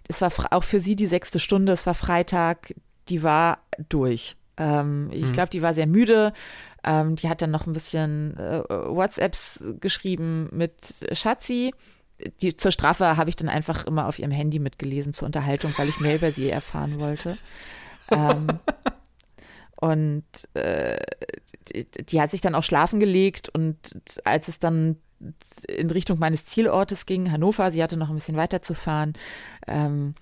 es 0.07 0.21
war 0.21 0.31
auch 0.51 0.63
für 0.63 0.79
sie 0.79 0.95
die 0.95 1.07
sechste 1.07 1.39
Stunde, 1.39 1.71
es 1.71 1.85
war 1.85 1.95
Freitag, 1.95 2.73
die 3.09 3.23
war 3.23 3.59
durch. 3.89 4.37
Ähm, 4.61 5.09
ich 5.11 5.25
hm. 5.25 5.33
glaube, 5.33 5.49
die 5.49 5.61
war 5.63 5.73
sehr 5.73 5.87
müde, 5.87 6.33
ähm, 6.83 7.15
die 7.15 7.29
hat 7.29 7.41
dann 7.41 7.51
noch 7.51 7.65
ein 7.65 7.73
bisschen 7.73 8.37
äh, 8.37 8.63
WhatsApps 8.69 9.63
geschrieben 9.79 10.49
mit 10.51 10.73
Schatzi. 11.13 11.73
Die, 12.41 12.55
zur 12.55 12.71
Strafe 12.71 13.17
habe 13.17 13.31
ich 13.31 13.35
dann 13.35 13.49
einfach 13.49 13.85
immer 13.85 14.07
auf 14.07 14.19
ihrem 14.19 14.29
Handy 14.29 14.59
mitgelesen 14.59 15.13
zur 15.13 15.25
Unterhaltung, 15.25 15.73
weil 15.77 15.89
ich 15.89 15.99
mehr 15.99 16.15
über 16.15 16.29
sie 16.29 16.51
erfahren 16.51 16.99
wollte. 16.99 17.37
ähm, 18.11 18.47
Und 19.81 20.25
äh, 20.53 20.99
die, 21.73 22.05
die, 22.05 22.21
hat 22.21 22.29
sich 22.29 22.41
dann 22.41 22.53
auch 22.53 22.63
schlafen 22.63 22.99
gelegt 22.99 23.49
und 23.49 23.75
als 24.23 24.47
es 24.47 24.59
dann 24.59 24.97
in 25.67 25.89
Richtung 25.89 26.19
meines 26.19 26.45
Zielortes 26.45 27.07
ging, 27.07 27.31
Hannover, 27.31 27.71
sie 27.71 27.81
hatte 27.81 27.97
noch 27.97 28.09
ein 28.09 28.15
bisschen 28.15 28.37
weiter 28.37 28.61
zu 28.61 28.75
fahren, 28.75 29.13
ähm, 29.67 30.13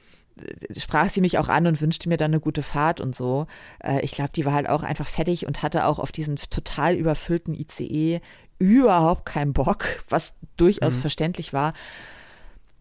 sprach 0.78 1.10
sie 1.10 1.22
mich 1.22 1.38
auch 1.38 1.50
an 1.50 1.68
und 1.68 1.82
wünschte 1.82 2.10
mir 2.10 2.18
dann 2.18 2.32
eine 2.32 2.40
gute 2.40 2.64
Fahrt 2.64 3.02
und 3.02 3.16
so. 3.16 3.48
Äh, 3.84 4.02
ich 4.02 4.12
glaube, 4.12 4.32
die 4.36 4.46
war 4.46 4.54
halt 4.54 4.70
auch 4.70 4.84
einfach 4.84 5.08
fertig 5.08 5.46
und 5.46 5.64
hatte 5.64 5.86
auch 5.86 6.00
auf 6.00 6.12
diesen 6.12 6.36
total 6.38 6.96
überfüllten 6.96 7.54
ICE 7.54 8.22
überhaupt 8.60 9.26
keinen 9.26 9.54
Bock, 9.54 9.86
was 10.10 10.34
durchaus 10.58 10.96
mhm. 10.98 11.02
verständlich 11.02 11.54
war. 11.54 11.74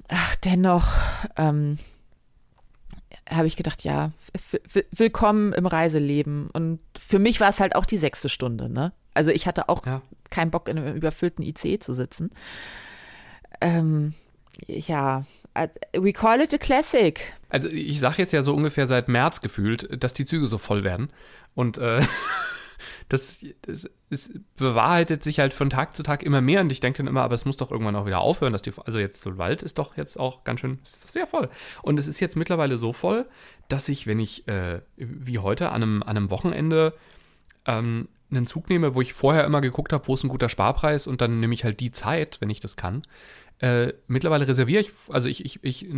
Ach, 0.08 0.36
dennoch 0.36 0.88
ähm, 1.36 1.78
habe 3.30 3.46
ich 3.46 3.56
gedacht, 3.56 3.84
ja, 3.84 4.12
willkommen 4.92 5.52
im 5.52 5.66
Reiseleben. 5.66 6.48
Und 6.50 6.80
für 6.98 7.18
mich 7.18 7.40
war 7.40 7.50
es 7.50 7.60
halt 7.60 7.76
auch 7.76 7.86
die 7.86 7.98
sechste 7.98 8.28
Stunde, 8.28 8.68
ne? 8.68 8.92
Also 9.14 9.30
ich 9.30 9.46
hatte 9.46 9.68
auch 9.68 9.84
ja. 9.86 10.02
keinen 10.30 10.50
Bock, 10.50 10.68
in 10.68 10.78
einem 10.78 10.96
überfüllten 10.96 11.44
IC 11.44 11.82
zu 11.82 11.92
sitzen. 11.92 12.30
Ähm, 13.60 14.14
ja, 14.66 15.24
we 15.92 16.12
call 16.12 16.40
it 16.40 16.52
a 16.54 16.58
classic. 16.58 17.32
Also 17.48 17.68
ich 17.68 18.00
sage 18.00 18.16
jetzt 18.18 18.32
ja 18.32 18.42
so 18.42 18.54
ungefähr 18.54 18.86
seit 18.86 19.08
März 19.08 19.40
gefühlt, 19.40 20.02
dass 20.02 20.12
die 20.12 20.24
Züge 20.24 20.46
so 20.46 20.58
voll 20.58 20.84
werden. 20.84 21.10
Und 21.54 21.78
äh, 21.78 22.02
das, 23.08 23.44
das, 23.62 23.88
das, 24.10 24.30
bewahrheitet 24.56 25.24
sich 25.24 25.40
halt 25.40 25.54
von 25.54 25.70
Tag 25.70 25.94
zu 25.96 26.02
Tag 26.02 26.22
immer 26.22 26.40
mehr 26.40 26.60
und 26.60 26.70
ich 26.70 26.80
denke 26.80 26.98
dann 26.98 27.06
immer, 27.06 27.22
aber 27.22 27.34
es 27.34 27.44
muss 27.44 27.56
doch 27.56 27.70
irgendwann 27.70 27.96
auch 27.96 28.06
wieder 28.06 28.20
aufhören, 28.20 28.52
dass 28.52 28.62
die, 28.62 28.72
also 28.84 28.98
jetzt 28.98 29.20
so 29.20 29.38
Wald 29.38 29.62
ist 29.62 29.78
doch 29.78 29.96
jetzt 29.96 30.18
auch 30.18 30.44
ganz 30.44 30.60
schön, 30.60 30.78
sehr 30.82 31.26
voll. 31.26 31.48
Und 31.82 31.98
es 31.98 32.06
ist 32.06 32.20
jetzt 32.20 32.36
mittlerweile 32.36 32.76
so 32.76 32.92
voll, 32.92 33.26
dass 33.68 33.88
ich, 33.88 34.06
wenn 34.06 34.20
ich, 34.20 34.46
äh, 34.48 34.82
wie 34.96 35.38
heute, 35.38 35.70
an 35.70 35.82
einem, 35.82 36.02
an 36.02 36.16
einem 36.16 36.30
Wochenende 36.30 36.94
ähm, 37.66 38.08
einen 38.30 38.46
Zug 38.46 38.68
nehme, 38.68 38.94
wo 38.94 39.00
ich 39.00 39.14
vorher 39.14 39.44
immer 39.44 39.60
geguckt 39.60 39.92
habe, 39.92 40.06
wo 40.06 40.14
ist 40.14 40.24
ein 40.24 40.28
guter 40.28 40.48
Sparpreis 40.48 41.06
und 41.06 41.20
dann 41.20 41.40
nehme 41.40 41.54
ich 41.54 41.64
halt 41.64 41.80
die 41.80 41.92
Zeit, 41.92 42.40
wenn 42.40 42.50
ich 42.50 42.60
das 42.60 42.76
kann. 42.76 43.02
Äh, 43.60 43.92
mittlerweile 44.06 44.46
reserviere 44.46 44.80
ich, 44.80 44.92
also 45.08 45.28
ich, 45.28 45.44
ich, 45.44 45.64
ich 45.64 45.88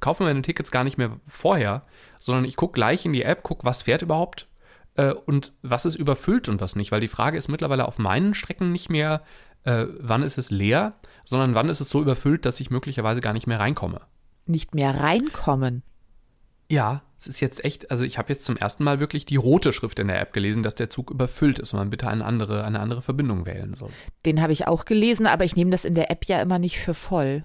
kaufe 0.00 0.22
meine 0.22 0.40
Tickets 0.42 0.70
gar 0.70 0.82
nicht 0.82 0.96
mehr 0.96 1.20
vorher, 1.26 1.82
sondern 2.18 2.44
ich 2.44 2.56
gucke 2.56 2.72
gleich 2.72 3.04
in 3.04 3.12
die 3.12 3.22
App, 3.22 3.42
gucke, 3.42 3.66
was 3.66 3.82
fährt 3.82 4.02
überhaupt 4.02 4.48
äh, 4.94 5.12
und 5.12 5.52
was 5.62 5.84
ist 5.84 5.94
überfüllt 5.94 6.48
und 6.48 6.60
was 6.60 6.74
nicht, 6.74 6.90
weil 6.90 7.00
die 7.00 7.08
Frage 7.08 7.36
ist 7.36 7.48
mittlerweile 7.48 7.86
auf 7.86 7.98
meinen 7.98 8.32
Strecken 8.32 8.72
nicht 8.72 8.88
mehr, 8.88 9.22
äh, 9.64 9.86
wann 10.00 10.22
ist 10.22 10.38
es 10.38 10.50
leer, 10.50 10.94
sondern 11.24 11.54
wann 11.54 11.68
ist 11.68 11.80
es 11.80 11.90
so 11.90 12.00
überfüllt, 12.00 12.46
dass 12.46 12.60
ich 12.60 12.70
möglicherweise 12.70 13.20
gar 13.20 13.34
nicht 13.34 13.46
mehr 13.46 13.60
reinkomme. 13.60 14.00
Nicht 14.46 14.74
mehr 14.74 14.98
reinkommen? 14.98 15.82
Ja, 16.72 17.02
es 17.18 17.26
ist 17.26 17.40
jetzt 17.40 17.66
echt, 17.66 17.90
also 17.90 18.06
ich 18.06 18.16
habe 18.16 18.32
jetzt 18.32 18.46
zum 18.46 18.56
ersten 18.56 18.82
Mal 18.82 18.98
wirklich 18.98 19.26
die 19.26 19.36
rote 19.36 19.74
Schrift 19.74 19.98
in 19.98 20.08
der 20.08 20.18
App 20.18 20.32
gelesen, 20.32 20.62
dass 20.62 20.74
der 20.74 20.88
Zug 20.88 21.10
überfüllt 21.10 21.58
ist 21.58 21.74
und 21.74 21.78
man 21.78 21.90
bitte 21.90 22.08
eine 22.08 22.24
andere, 22.24 22.64
eine 22.64 22.80
andere 22.80 23.02
Verbindung 23.02 23.44
wählen 23.44 23.74
soll. 23.74 23.90
Den 24.24 24.40
habe 24.40 24.54
ich 24.54 24.66
auch 24.66 24.86
gelesen, 24.86 25.26
aber 25.26 25.44
ich 25.44 25.54
nehme 25.54 25.70
das 25.70 25.84
in 25.84 25.94
der 25.94 26.10
App 26.10 26.24
ja 26.24 26.40
immer 26.40 26.58
nicht 26.58 26.78
für 26.78 26.94
voll. 26.94 27.44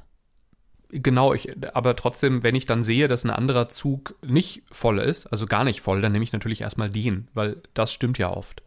Genau, 0.92 1.34
ich, 1.34 1.50
aber 1.76 1.98
trotzdem, 1.98 2.42
wenn 2.42 2.56
ich 2.56 2.68
dann 2.68 2.84
sehe, 2.84 3.10
dass 3.10 3.26
ein 3.26 3.30
anderer 3.30 3.68
Zug 3.68 4.16
nicht 4.26 4.64
voll 4.72 4.98
ist, 4.98 5.28
also 5.28 5.46
gar 5.46 5.66
nicht 5.66 5.82
voll, 5.82 6.00
dann 6.00 6.14
nehme 6.14 6.24
ich 6.24 6.32
natürlich 6.32 6.62
erstmal 6.62 6.90
den, 6.90 7.28
weil 7.34 7.58
das 7.74 7.92
stimmt 7.92 8.18
ja 8.20 8.32
oft. 8.32 8.64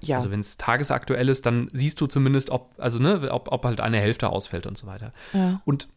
Ja. 0.00 0.16
Also 0.16 0.30
wenn 0.30 0.40
es 0.40 0.56
tagesaktuell 0.56 1.28
ist, 1.28 1.44
dann 1.44 1.68
siehst 1.74 2.00
du 2.00 2.06
zumindest, 2.06 2.48
ob, 2.48 2.72
also 2.78 3.00
ne, 3.00 3.30
ob, 3.30 3.52
ob 3.52 3.66
halt 3.66 3.82
eine 3.82 3.98
Hälfte 3.98 4.30
ausfällt 4.30 4.66
und 4.66 4.78
so 4.78 4.86
weiter. 4.86 5.12
Ja. 5.34 5.60
Und 5.66 5.88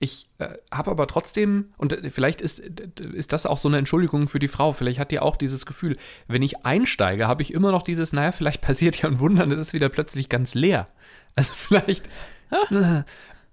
ich 0.00 0.28
äh, 0.38 0.54
habe 0.72 0.90
aber 0.90 1.06
trotzdem, 1.06 1.72
und 1.76 1.92
äh, 1.92 2.10
vielleicht 2.10 2.40
ist, 2.40 2.58
ist 2.58 3.32
das 3.32 3.46
auch 3.46 3.58
so 3.58 3.68
eine 3.68 3.78
Entschuldigung 3.78 4.28
für 4.28 4.38
die 4.40 4.48
Frau, 4.48 4.72
vielleicht 4.72 4.98
hat 4.98 5.12
die 5.12 5.20
auch 5.20 5.36
dieses 5.36 5.66
Gefühl, 5.66 5.96
wenn 6.26 6.42
ich 6.42 6.64
einsteige, 6.64 7.28
habe 7.28 7.42
ich 7.42 7.54
immer 7.54 7.70
noch 7.70 7.82
dieses, 7.82 8.12
naja, 8.12 8.32
vielleicht 8.32 8.60
passiert 8.62 8.96
ja 8.96 9.08
ein 9.08 9.20
Wunder, 9.20 9.46
dann 9.46 9.52
ist 9.52 9.68
es 9.68 9.72
wieder 9.72 9.88
plötzlich 9.88 10.28
ganz 10.28 10.54
leer. 10.54 10.88
Also 11.36 11.52
vielleicht, 11.54 12.08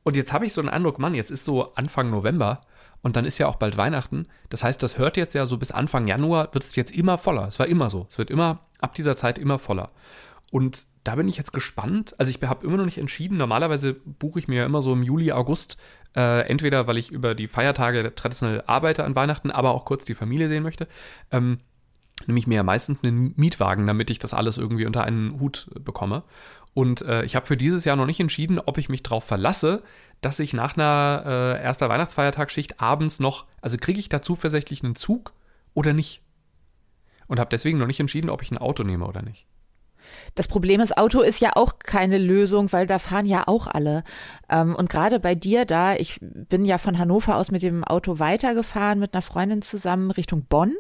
Und 0.04 0.16
jetzt 0.16 0.32
habe 0.32 0.46
ich 0.46 0.54
so 0.54 0.62
einen 0.62 0.70
Eindruck, 0.70 1.00
Mann, 1.00 1.16
jetzt 1.16 1.32
ist 1.32 1.44
so 1.44 1.74
Anfang 1.76 2.10
November 2.10 2.62
und 3.02 3.18
dann 3.18 3.26
ist 3.26 3.40
ja 3.40 3.48
auch 3.48 3.58
bald 3.58 3.76
Weihnachten. 3.76 4.28
Das 4.50 4.64
heißt, 4.64 4.82
das 4.82 4.98
hört 4.98 5.18
jetzt 5.18 5.36
ja 5.36 5.46
so 5.46 5.58
bis 5.58 5.72
Anfang 5.72 6.08
Januar, 6.08 6.54
wird 6.54 6.64
es 6.64 6.78
jetzt 6.78 6.92
immer 6.92 7.18
voller. 7.18 7.48
Es 7.48 7.60
war 7.60 7.68
immer 7.68 7.90
so. 7.90 8.06
Es 8.10 8.18
wird 8.18 8.30
immer 8.30 8.60
ab 8.80 8.96
dieser 8.96 9.18
Zeit 9.18 9.38
immer 9.38 9.60
voller. 9.60 9.92
Und 10.52 10.88
da 11.04 11.16
bin 11.16 11.28
ich 11.28 11.38
jetzt 11.38 11.52
gespannt. 11.52 12.16
Also 12.18 12.30
ich 12.30 12.42
habe 12.48 12.66
immer 12.66 12.78
noch 12.78 12.86
nicht 12.86 12.98
entschieden. 12.98 13.38
Normalerweise 13.38 13.94
buche 13.94 14.40
ich 14.40 14.48
mir 14.48 14.60
ja 14.60 14.66
immer 14.66 14.82
so 14.82 14.94
im 14.94 15.04
Juli, 15.04 15.32
August, 15.32 15.78
äh, 16.16 16.48
entweder 16.48 16.88
weil 16.88 16.98
ich 16.98 17.12
über 17.12 17.36
die 17.36 17.48
Feiertage 17.48 18.16
traditionell 18.16 18.64
arbeite 18.66 19.04
an 19.04 19.16
Weihnachten, 19.16 19.52
aber 19.52 19.72
auch 19.72 19.86
kurz 19.86 20.06
die 20.06 20.16
Familie 20.16 20.48
sehen 20.48 20.64
möchte. 20.64 20.88
Ähm, 21.32 21.60
nehme 22.26 22.40
ich 22.40 22.48
mir 22.48 22.56
ja 22.56 22.64
meistens 22.64 23.04
einen 23.04 23.34
Mietwagen, 23.36 23.86
damit 23.86 24.10
ich 24.10 24.20
das 24.20 24.34
alles 24.34 24.58
irgendwie 24.58 24.86
unter 24.86 25.04
einen 25.04 25.40
Hut 25.40 25.70
bekomme. 25.80 26.24
Und 26.74 27.02
äh, 27.04 27.24
ich 27.24 27.36
habe 27.36 27.46
für 27.46 27.58
dieses 27.58 27.86
Jahr 27.86 27.96
noch 27.96 28.06
nicht 28.06 28.20
entschieden, 28.20 28.60
ob 28.60 28.78
ich 28.78 28.90
mich 28.90 29.04
darauf 29.04 29.24
verlasse, 29.24 29.84
dass 30.22 30.40
ich 30.40 30.54
nach 30.54 30.78
einer 30.78 31.24
äh, 31.26 31.64
erster 31.64 31.90
Weihnachtsfeiertagsschicht 31.90 32.82
abends 32.82 33.20
noch, 33.20 33.46
also 33.62 33.78
kriege 33.78 34.00
ich 34.00 34.10
da 34.10 34.22
zuversichtlich 34.22 34.84
einen 34.84 34.96
Zug 34.96 35.34
oder 35.74 35.94
nicht? 35.94 36.22
Und 37.28 37.40
habe 37.40 37.50
deswegen 37.52 37.78
noch 37.78 37.88
nicht 37.88 38.00
entschieden, 38.00 38.30
ob 38.30 38.42
ich 38.42 38.52
ein 38.52 38.58
Auto 38.58 38.84
nehme 38.84 39.06
oder 39.06 39.22
nicht. 39.22 39.46
Das 40.36 40.48
Problem 40.48 40.82
ist, 40.82 40.98
Auto 40.98 41.22
ist 41.22 41.40
ja 41.42 41.52
auch 41.56 41.80
keine 41.80 42.18
Lösung, 42.18 42.72
weil 42.72 42.88
da 42.88 43.00
fahren 43.00 43.26
ja 43.26 43.48
auch 43.48 43.68
alle. 43.68 44.04
Ähm, 44.50 44.76
und 44.76 44.90
gerade 44.90 45.20
bei 45.20 45.36
dir 45.36 45.66
da, 45.66 45.96
ich 45.96 46.20
bin 46.22 46.66
ja 46.66 46.78
von 46.78 46.98
Hannover 46.98 47.38
aus 47.38 47.52
mit 47.52 47.64
dem 47.64 47.84
Auto 47.84 48.20
weitergefahren 48.20 49.00
mit 49.00 49.14
einer 49.14 49.22
Freundin 49.22 49.62
zusammen 49.62 50.12
Richtung 50.12 50.46
Bonn 50.46 50.76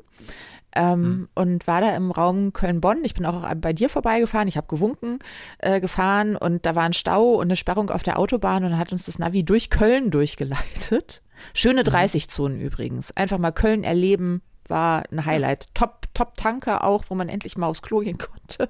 ähm, 0.76 1.02
mhm. 1.02 1.30
und 1.36 1.68
war 1.68 1.82
da 1.82 1.96
im 1.96 2.12
Raum 2.12 2.54
Köln-Bonn. 2.54 3.04
Ich 3.04 3.14
bin 3.14 3.26
auch 3.26 3.54
bei 3.56 3.74
dir 3.74 3.90
vorbeigefahren. 3.90 4.48
Ich 4.48 4.58
habe 4.58 4.68
gewunken 4.68 5.20
äh, 5.58 5.80
gefahren 5.80 6.36
und 6.36 6.66
da 6.66 6.76
war 6.76 6.84
ein 6.84 6.94
Stau 6.94 7.36
und 7.36 7.48
eine 7.48 7.56
Sperrung 7.56 7.90
auf 7.90 8.04
der 8.04 8.20
Autobahn 8.20 8.64
und 8.64 8.72
dann 8.72 8.80
hat 8.80 8.92
uns 8.92 9.06
das 9.06 9.20
Navi 9.20 9.44
durch 9.44 9.70
Köln 9.70 10.12
durchgeleitet. 10.12 11.22
Schöne 11.54 11.84
30-Zonen 11.84 12.58
mhm. 12.58 12.64
übrigens. 12.64 13.16
Einfach 13.16 13.38
mal 13.38 13.52
Köln 13.52 13.84
erleben 13.84 14.42
war 14.68 15.04
ein 15.12 15.26
Highlight. 15.26 15.74
Top, 15.74 16.08
top 16.14 16.36
Tanker 16.36 16.84
auch, 16.84 17.06
wo 17.08 17.16
man 17.16 17.30
endlich 17.30 17.58
mal 17.58 17.68
aufs 17.68 17.82
Klo 17.82 18.00
gehen 18.00 18.18
konnte. 18.58 18.70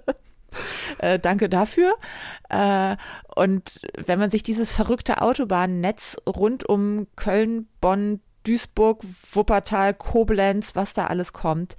Äh, 1.00 1.20
danke 1.20 1.50
dafür. 1.50 1.96
Äh, 2.50 2.96
und 3.36 3.82
wenn 3.98 4.20
man 4.20 4.32
sich 4.32 4.44
dieses 4.44 4.72
verrückte 4.72 5.22
Autobahnnetz 5.22 6.18
rund 6.28 6.68
um 6.68 7.08
Köln, 7.16 7.68
Bonn, 7.82 8.22
Duisburg, 8.44 9.04
Wuppertal, 9.32 9.94
Koblenz, 9.94 10.76
was 10.76 10.94
da 10.94 11.08
alles 11.08 11.34
kommt. 11.34 11.76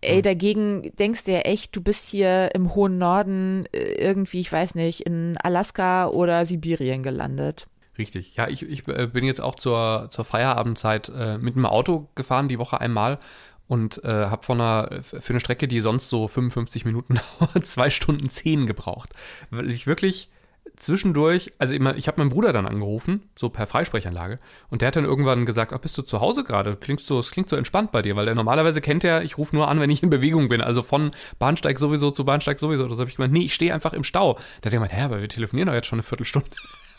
Ey, 0.00 0.22
dagegen 0.22 0.92
denkst 0.96 1.24
du 1.24 1.32
ja 1.32 1.40
echt, 1.40 1.74
du 1.74 1.80
bist 1.80 2.08
hier 2.08 2.54
im 2.54 2.74
hohen 2.74 2.98
Norden 2.98 3.66
äh, 3.72 3.94
irgendwie, 3.94 4.38
ich 4.38 4.52
weiß 4.52 4.76
nicht, 4.76 5.00
in 5.00 5.36
Alaska 5.38 6.06
oder 6.06 6.44
Sibirien 6.44 7.02
gelandet. 7.02 7.66
Richtig. 7.98 8.36
Ja, 8.36 8.48
ich, 8.48 8.62
ich 8.62 8.86
äh, 8.86 9.08
bin 9.08 9.24
jetzt 9.24 9.40
auch 9.40 9.56
zur, 9.56 10.06
zur 10.10 10.24
Feierabendzeit 10.24 11.08
äh, 11.08 11.38
mit 11.38 11.56
dem 11.56 11.66
Auto 11.66 12.08
gefahren, 12.14 12.46
die 12.46 12.60
Woche 12.60 12.80
einmal 12.80 13.18
und 13.68 14.02
äh, 14.04 14.08
habe 14.08 14.42
von 14.42 14.60
einer, 14.60 15.02
für 15.02 15.30
eine 15.30 15.40
Strecke, 15.40 15.68
die 15.68 15.80
sonst 15.80 16.08
so 16.08 16.26
55 16.26 16.84
Minuten 16.84 17.20
dauert, 17.38 17.66
zwei 17.66 17.90
Stunden 17.90 18.28
zehn 18.28 18.66
gebraucht. 18.66 19.10
Weil 19.50 19.70
ich 19.70 19.86
wirklich 19.86 20.30
zwischendurch, 20.76 21.52
also 21.58 21.74
immer, 21.74 21.96
ich 21.96 22.08
habe 22.08 22.20
meinen 22.20 22.30
Bruder 22.30 22.52
dann 22.52 22.66
angerufen, 22.66 23.28
so 23.36 23.48
per 23.48 23.66
Freisprechanlage, 23.66 24.38
und 24.70 24.80
der 24.80 24.88
hat 24.88 24.96
dann 24.96 25.04
irgendwann 25.04 25.46
gesagt, 25.46 25.72
ach, 25.72 25.78
bist 25.78 25.96
du 25.98 26.02
zu 26.02 26.20
Hause 26.20 26.44
gerade? 26.44 26.76
Klingt 26.76 27.00
so, 27.00 27.18
es 27.18 27.30
klingt 27.30 27.48
so 27.48 27.56
entspannt 27.56 27.92
bei 27.92 28.02
dir, 28.02 28.16
weil 28.16 28.26
der 28.26 28.34
normalerweise 28.34 28.80
kennt 28.80 29.04
er, 29.04 29.22
ich 29.22 29.38
rufe 29.38 29.54
nur 29.54 29.68
an, 29.68 29.80
wenn 29.80 29.90
ich 29.90 30.02
in 30.02 30.10
Bewegung 30.10 30.48
bin, 30.48 30.60
also 30.60 30.82
von 30.82 31.12
Bahnsteig 31.38 31.78
sowieso 31.78 32.10
zu 32.10 32.24
Bahnsteig 32.24 32.58
sowieso. 32.58 32.84
Oder 32.84 32.94
so 32.94 33.00
habe 33.00 33.10
ich 33.10 33.16
gemeint, 33.16 33.32
nee, 33.32 33.44
ich 33.44 33.54
stehe 33.54 33.74
einfach 33.74 33.92
im 33.92 34.04
Stau. 34.04 34.38
Der 34.62 34.70
hat 34.70 34.72
gemeint, 34.72 34.92
hä, 34.92 35.02
aber 35.02 35.20
wir 35.20 35.28
telefonieren 35.28 35.66
doch 35.66 35.74
jetzt 35.74 35.86
schon 35.86 35.98
eine 35.98 36.04
Viertelstunde. 36.04 36.48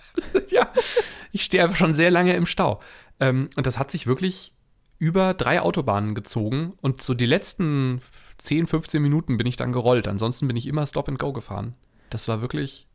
ja, 0.50 0.68
ich 1.32 1.44
stehe 1.44 1.64
einfach 1.64 1.78
schon 1.78 1.94
sehr 1.94 2.12
lange 2.12 2.34
im 2.34 2.46
Stau. 2.46 2.80
Ähm, 3.20 3.50
und 3.56 3.66
das 3.66 3.80
hat 3.80 3.92
sich 3.92 4.08
wirklich 4.08 4.54
über 5.00 5.34
drei 5.34 5.62
Autobahnen 5.62 6.14
gezogen 6.14 6.74
und 6.82 7.02
so 7.02 7.14
die 7.14 7.26
letzten 7.26 8.02
10, 8.38 8.68
15 8.68 9.02
Minuten 9.02 9.38
bin 9.38 9.48
ich 9.48 9.58
dann 9.58 9.72
gerollt. 9.72 10.08
Ansonsten 10.08 10.48
bin 10.48 10.58
ich 10.58 10.68
immer 10.68 10.86
Stop 10.86 11.10
and 11.10 11.20
Go 11.20 11.34
gefahren. 11.34 11.74
Das 12.10 12.28
war 12.28 12.42
wirklich 12.42 12.90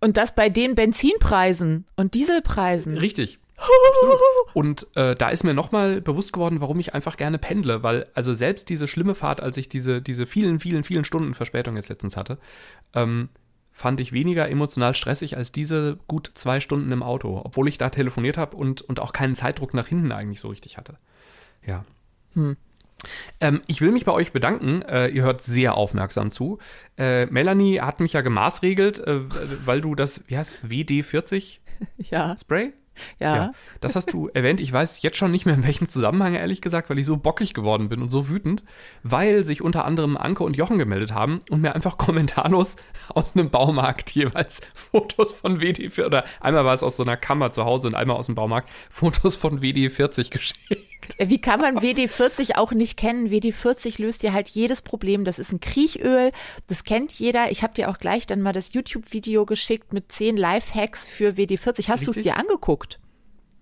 und 0.00 0.16
das 0.16 0.34
bei 0.34 0.48
den 0.48 0.74
Benzinpreisen 0.74 1.86
und 1.96 2.14
Dieselpreisen. 2.14 2.98
Richtig. 2.98 3.38
Absolut. 3.56 4.18
Und 4.52 4.86
äh, 4.96 5.14
da 5.14 5.30
ist 5.30 5.42
mir 5.42 5.54
nochmal 5.54 6.02
bewusst 6.02 6.32
geworden, 6.32 6.60
warum 6.60 6.78
ich 6.78 6.94
einfach 6.94 7.16
gerne 7.16 7.38
pendle, 7.38 7.82
weil 7.82 8.04
also 8.14 8.34
selbst 8.34 8.68
diese 8.68 8.86
schlimme 8.86 9.14
Fahrt, 9.14 9.40
als 9.40 9.56
ich 9.56 9.68
diese, 9.68 10.02
diese 10.02 10.26
vielen, 10.26 10.60
vielen, 10.60 10.84
vielen 10.84 11.04
Stunden 11.04 11.34
Verspätung 11.34 11.76
jetzt 11.76 11.88
letztens 11.88 12.18
hatte, 12.18 12.38
ähm, 12.94 13.30
fand 13.72 14.00
ich 14.00 14.12
weniger 14.12 14.50
emotional 14.50 14.94
stressig 14.94 15.36
als 15.36 15.52
diese 15.52 15.98
gut 16.06 16.30
zwei 16.34 16.60
Stunden 16.60 16.92
im 16.92 17.02
Auto, 17.02 17.40
obwohl 17.42 17.68
ich 17.68 17.78
da 17.78 17.88
telefoniert 17.88 18.36
habe 18.36 18.56
und, 18.56 18.82
und 18.82 19.00
auch 19.00 19.12
keinen 19.12 19.34
Zeitdruck 19.34 19.72
nach 19.72 19.86
hinten 19.86 20.12
eigentlich 20.12 20.40
so 20.40 20.48
richtig 20.48 20.76
hatte. 20.76 20.98
Ja. 21.66 21.84
Hm. 22.34 22.56
Ähm, 23.40 23.60
ich 23.66 23.80
will 23.80 23.92
mich 23.92 24.04
bei 24.04 24.12
euch 24.12 24.32
bedanken. 24.32 24.82
Äh, 24.82 25.08
ihr 25.08 25.22
hört 25.22 25.42
sehr 25.42 25.74
aufmerksam 25.74 26.30
zu. 26.30 26.58
Äh, 26.96 27.26
Melanie 27.26 27.80
hat 27.80 28.00
mich 28.00 28.14
ja 28.14 28.20
gemaßregelt, 28.20 28.98
äh, 29.00 29.20
weil 29.66 29.80
du 29.80 29.94
das, 29.94 30.22
wie 30.28 30.38
heißt 30.38 30.54
WD-40 30.66 31.58
ja. 31.98 32.36
Spray? 32.38 32.72
Ja. 33.18 33.36
Ja, 33.36 33.52
das 33.80 33.96
hast 33.96 34.12
du 34.12 34.28
erwähnt. 34.34 34.60
Ich 34.60 34.72
weiß 34.72 35.00
jetzt 35.02 35.16
schon 35.16 35.30
nicht 35.30 35.46
mehr 35.46 35.54
in 35.54 35.64
welchem 35.64 35.88
Zusammenhang, 35.88 36.34
ehrlich 36.34 36.60
gesagt, 36.60 36.90
weil 36.90 36.98
ich 36.98 37.06
so 37.06 37.16
bockig 37.16 37.54
geworden 37.54 37.88
bin 37.88 38.02
und 38.02 38.10
so 38.10 38.28
wütend, 38.28 38.62
weil 39.02 39.42
sich 39.44 39.62
unter 39.62 39.84
anderem 39.84 40.16
Anke 40.16 40.44
und 40.44 40.56
Jochen 40.56 40.78
gemeldet 40.78 41.12
haben 41.12 41.40
und 41.50 41.62
mir 41.62 41.74
einfach 41.74 41.96
kommentarlos 41.98 42.76
aus 43.08 43.34
einem 43.34 43.50
Baumarkt 43.50 44.10
jeweils 44.10 44.60
Fotos 44.74 45.32
von 45.32 45.60
WD40 45.60 46.04
oder 46.04 46.24
einmal 46.40 46.64
war 46.64 46.74
es 46.74 46.82
aus 46.82 46.96
so 46.96 47.02
einer 47.02 47.16
Kammer 47.16 47.50
zu 47.50 47.64
Hause 47.64 47.88
und 47.88 47.94
einmal 47.94 48.16
aus 48.16 48.26
dem 48.26 48.34
Baumarkt 48.34 48.70
Fotos 48.90 49.36
von 49.36 49.60
WD40 49.60 50.30
geschickt. 50.30 51.16
Wie 51.18 51.40
kann 51.40 51.60
man 51.60 51.78
WD40 51.78 52.56
auch 52.56 52.72
nicht 52.72 52.96
kennen? 52.96 53.30
WD40 53.30 54.00
löst 54.00 54.22
dir 54.22 54.32
halt 54.32 54.48
jedes 54.48 54.82
Problem. 54.82 55.24
Das 55.24 55.38
ist 55.38 55.52
ein 55.52 55.60
Kriechöl, 55.60 56.32
das 56.66 56.84
kennt 56.84 57.12
jeder. 57.12 57.50
Ich 57.50 57.62
habe 57.62 57.74
dir 57.74 57.90
auch 57.90 57.98
gleich 57.98 58.26
dann 58.26 58.42
mal 58.42 58.52
das 58.52 58.72
YouTube-Video 58.72 59.46
geschickt 59.46 59.92
mit 59.92 60.10
zehn 60.10 60.36
Lifehacks 60.36 61.08
für 61.08 61.32
WD40. 61.32 61.88
Hast 61.88 62.06
du 62.06 62.10
es 62.10 62.18
dir 62.18 62.36
angeguckt? 62.36 62.85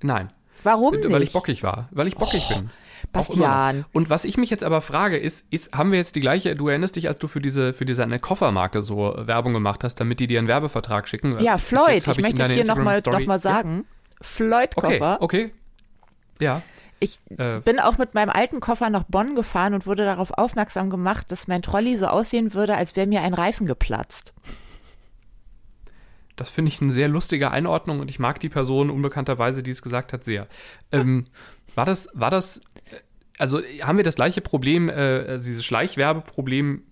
Nein, 0.05 0.31
Warum 0.63 0.95
nicht? 0.95 1.11
weil 1.11 1.23
ich 1.23 1.33
bockig 1.33 1.63
war, 1.63 1.89
weil 1.91 2.07
ich 2.07 2.17
bockig 2.17 2.47
bin. 2.49 2.59
Immer 2.59 2.67
noch. 2.69 3.13
Bastian. 3.13 3.85
Und 3.93 4.11
was 4.11 4.25
ich 4.25 4.37
mich 4.39 4.51
jetzt 4.51 4.65
aber 4.65 4.81
frage, 4.81 5.17
ist, 5.17 5.45
ist, 5.51 5.75
haben 5.75 5.93
wir 5.93 5.99
jetzt 5.99 6.15
die 6.17 6.21
gleiche, 6.21 6.57
du 6.57 6.69
erinnerst 6.69 6.97
dich, 6.97 7.07
als 7.09 7.19
du 7.19 7.29
für 7.29 7.41
diese, 7.41 7.73
für 7.73 7.85
diese 7.85 8.03
eine 8.03 8.19
Koffermarke 8.19 8.83
so 8.83 9.15
Werbung 9.19 9.53
gemacht 9.53 9.85
hast, 9.85 9.97
damit 10.01 10.21
die 10.21 10.27
dir 10.27 10.39
einen 10.39 10.49
Werbevertrag 10.49 11.07
schicken? 11.09 11.39
Ja, 11.41 11.59
Floyd. 11.59 12.07
hab 12.07 12.17
Ich 12.19 12.23
möchte 12.23 12.43
es 12.43 12.53
hier 12.53 12.65
nochmal 12.67 13.01
noch 13.05 13.27
mal 13.27 13.39
sagen. 13.39 13.85
Okay, 14.19 14.27
Floyd-Koffer. 14.27 15.19
okay. 15.21 15.53
Ja. 16.41 16.63
Ich 17.01 17.19
Äh, 17.37 17.61
bin 17.61 17.79
auch 17.79 17.99
mit 17.99 18.15
meinem 18.15 18.31
alten 18.31 18.61
Koffer 18.61 18.89
nach 18.91 19.05
Bonn 19.05 19.35
gefahren 19.35 19.75
und 19.75 19.87
wurde 19.87 20.05
darauf 20.05 20.31
aufmerksam 20.33 20.91
gemacht, 20.91 21.31
dass 21.31 21.47
mein 21.49 21.63
Trolley 21.63 21.97
so 21.97 22.07
aussehen 22.07 22.55
würde, 22.55 22.77
als 22.77 22.97
wäre 22.97 23.07
mir 23.07 23.21
ein 23.23 23.35
Reifen 23.35 23.67
geplatzt. 23.67 24.35
Das 26.37 26.51
finde 26.51 26.71
ich 26.71 26.81
eine 26.81 26.91
sehr 26.91 27.09
lustige 27.09 27.51
Einordnung 27.51 28.01
und 28.01 28.11
ich 28.11 28.19
mag 28.19 28.41
die 28.41 28.49
Person 28.49 28.91
unbekannterweise, 28.91 29.63
die 29.63 29.71
es 29.71 29.83
gesagt 29.83 30.13
hat, 30.13 30.25
sehr. 30.25 30.47
Ähm, 30.93 31.25
war 31.75 31.87
das, 31.87 32.09
war 32.13 32.31
das, 32.31 32.59
äh, 32.59 32.97
also 33.39 33.61
haben 33.83 33.97
wir 33.97 34.05
das 34.05 34.17
gleiche 34.17 34.41
Problem, 34.41 34.89
äh, 34.89 34.93
also 34.93 35.45
dieses 35.45 35.65
Schleichwerbeproblem 35.65 36.83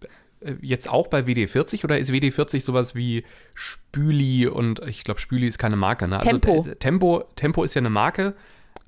äh, 0.40 0.54
jetzt 0.60 0.88
auch 0.88 1.08
bei 1.08 1.20
WD40 1.20 1.84
oder 1.84 1.98
ist 1.98 2.10
WD40 2.10 2.60
sowas 2.60 2.94
wie 2.94 3.24
Spüli 3.54 4.46
und 4.46 4.80
ich 4.86 5.04
glaube, 5.04 5.20
Spüli 5.20 5.46
ist 5.46 5.58
keine 5.58 5.76
Marke, 5.76 6.08
ne? 6.08 6.16
Also, 6.16 6.28
Tempo. 6.28 6.66
äh, 6.66 6.76
Tempo. 6.76 7.24
Tempo 7.36 7.64
ist 7.64 7.74
ja 7.74 7.80
eine 7.80 7.90
Marke. 7.90 8.34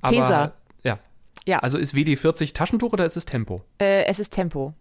Aber, 0.01 0.15
Tesa. 0.15 0.53
Ja. 0.83 0.99
Ja. 1.47 1.59
Also 1.61 1.79
ist 1.79 1.95
WD40 1.95 2.55
Taschentuch 2.55 2.93
oder 2.93 3.05
ist 3.05 3.17
es 3.17 3.25
Tempo? 3.25 3.65
Äh, 3.79 4.05
es 4.05 4.19
ist 4.19 4.33
Tempo. 4.33 4.75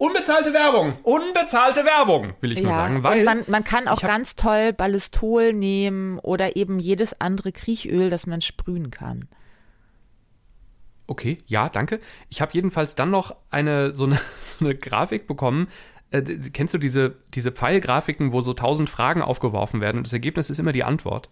Unbezahlte 0.00 0.54
Werbung! 0.54 0.94
Unbezahlte 1.02 1.84
Werbung, 1.84 2.32
will 2.40 2.52
ich 2.52 2.62
nur 2.62 2.72
sagen. 2.72 3.04
Weil 3.04 3.18
und 3.18 3.24
man, 3.26 3.44
man 3.48 3.64
kann 3.64 3.86
auch 3.86 4.00
ganz 4.00 4.34
toll 4.34 4.72
Ballistol 4.72 5.52
nehmen 5.52 6.18
oder 6.20 6.56
eben 6.56 6.78
jedes 6.78 7.20
andere 7.20 7.52
Kriechöl, 7.52 8.08
das 8.08 8.26
man 8.26 8.40
sprühen 8.40 8.90
kann. 8.90 9.28
Okay, 11.06 11.36
ja, 11.46 11.68
danke. 11.68 12.00
Ich 12.30 12.40
habe 12.40 12.52
jedenfalls 12.54 12.94
dann 12.94 13.10
noch 13.10 13.36
eine 13.50 13.92
so 13.92 14.04
eine, 14.04 14.18
so 14.58 14.64
eine 14.64 14.74
Grafik 14.74 15.26
bekommen. 15.26 15.68
Äh, 16.10 16.22
kennst 16.50 16.72
du 16.72 16.78
diese, 16.78 17.18
diese 17.34 17.52
Pfeilgrafiken, 17.52 18.32
wo 18.32 18.40
so 18.40 18.54
tausend 18.54 18.88
Fragen 18.88 19.20
aufgeworfen 19.20 19.82
werden 19.82 19.98
und 19.98 20.06
das 20.06 20.14
Ergebnis 20.14 20.48
ist 20.48 20.58
immer 20.58 20.72
die 20.72 20.84
Antwort? 20.84 21.28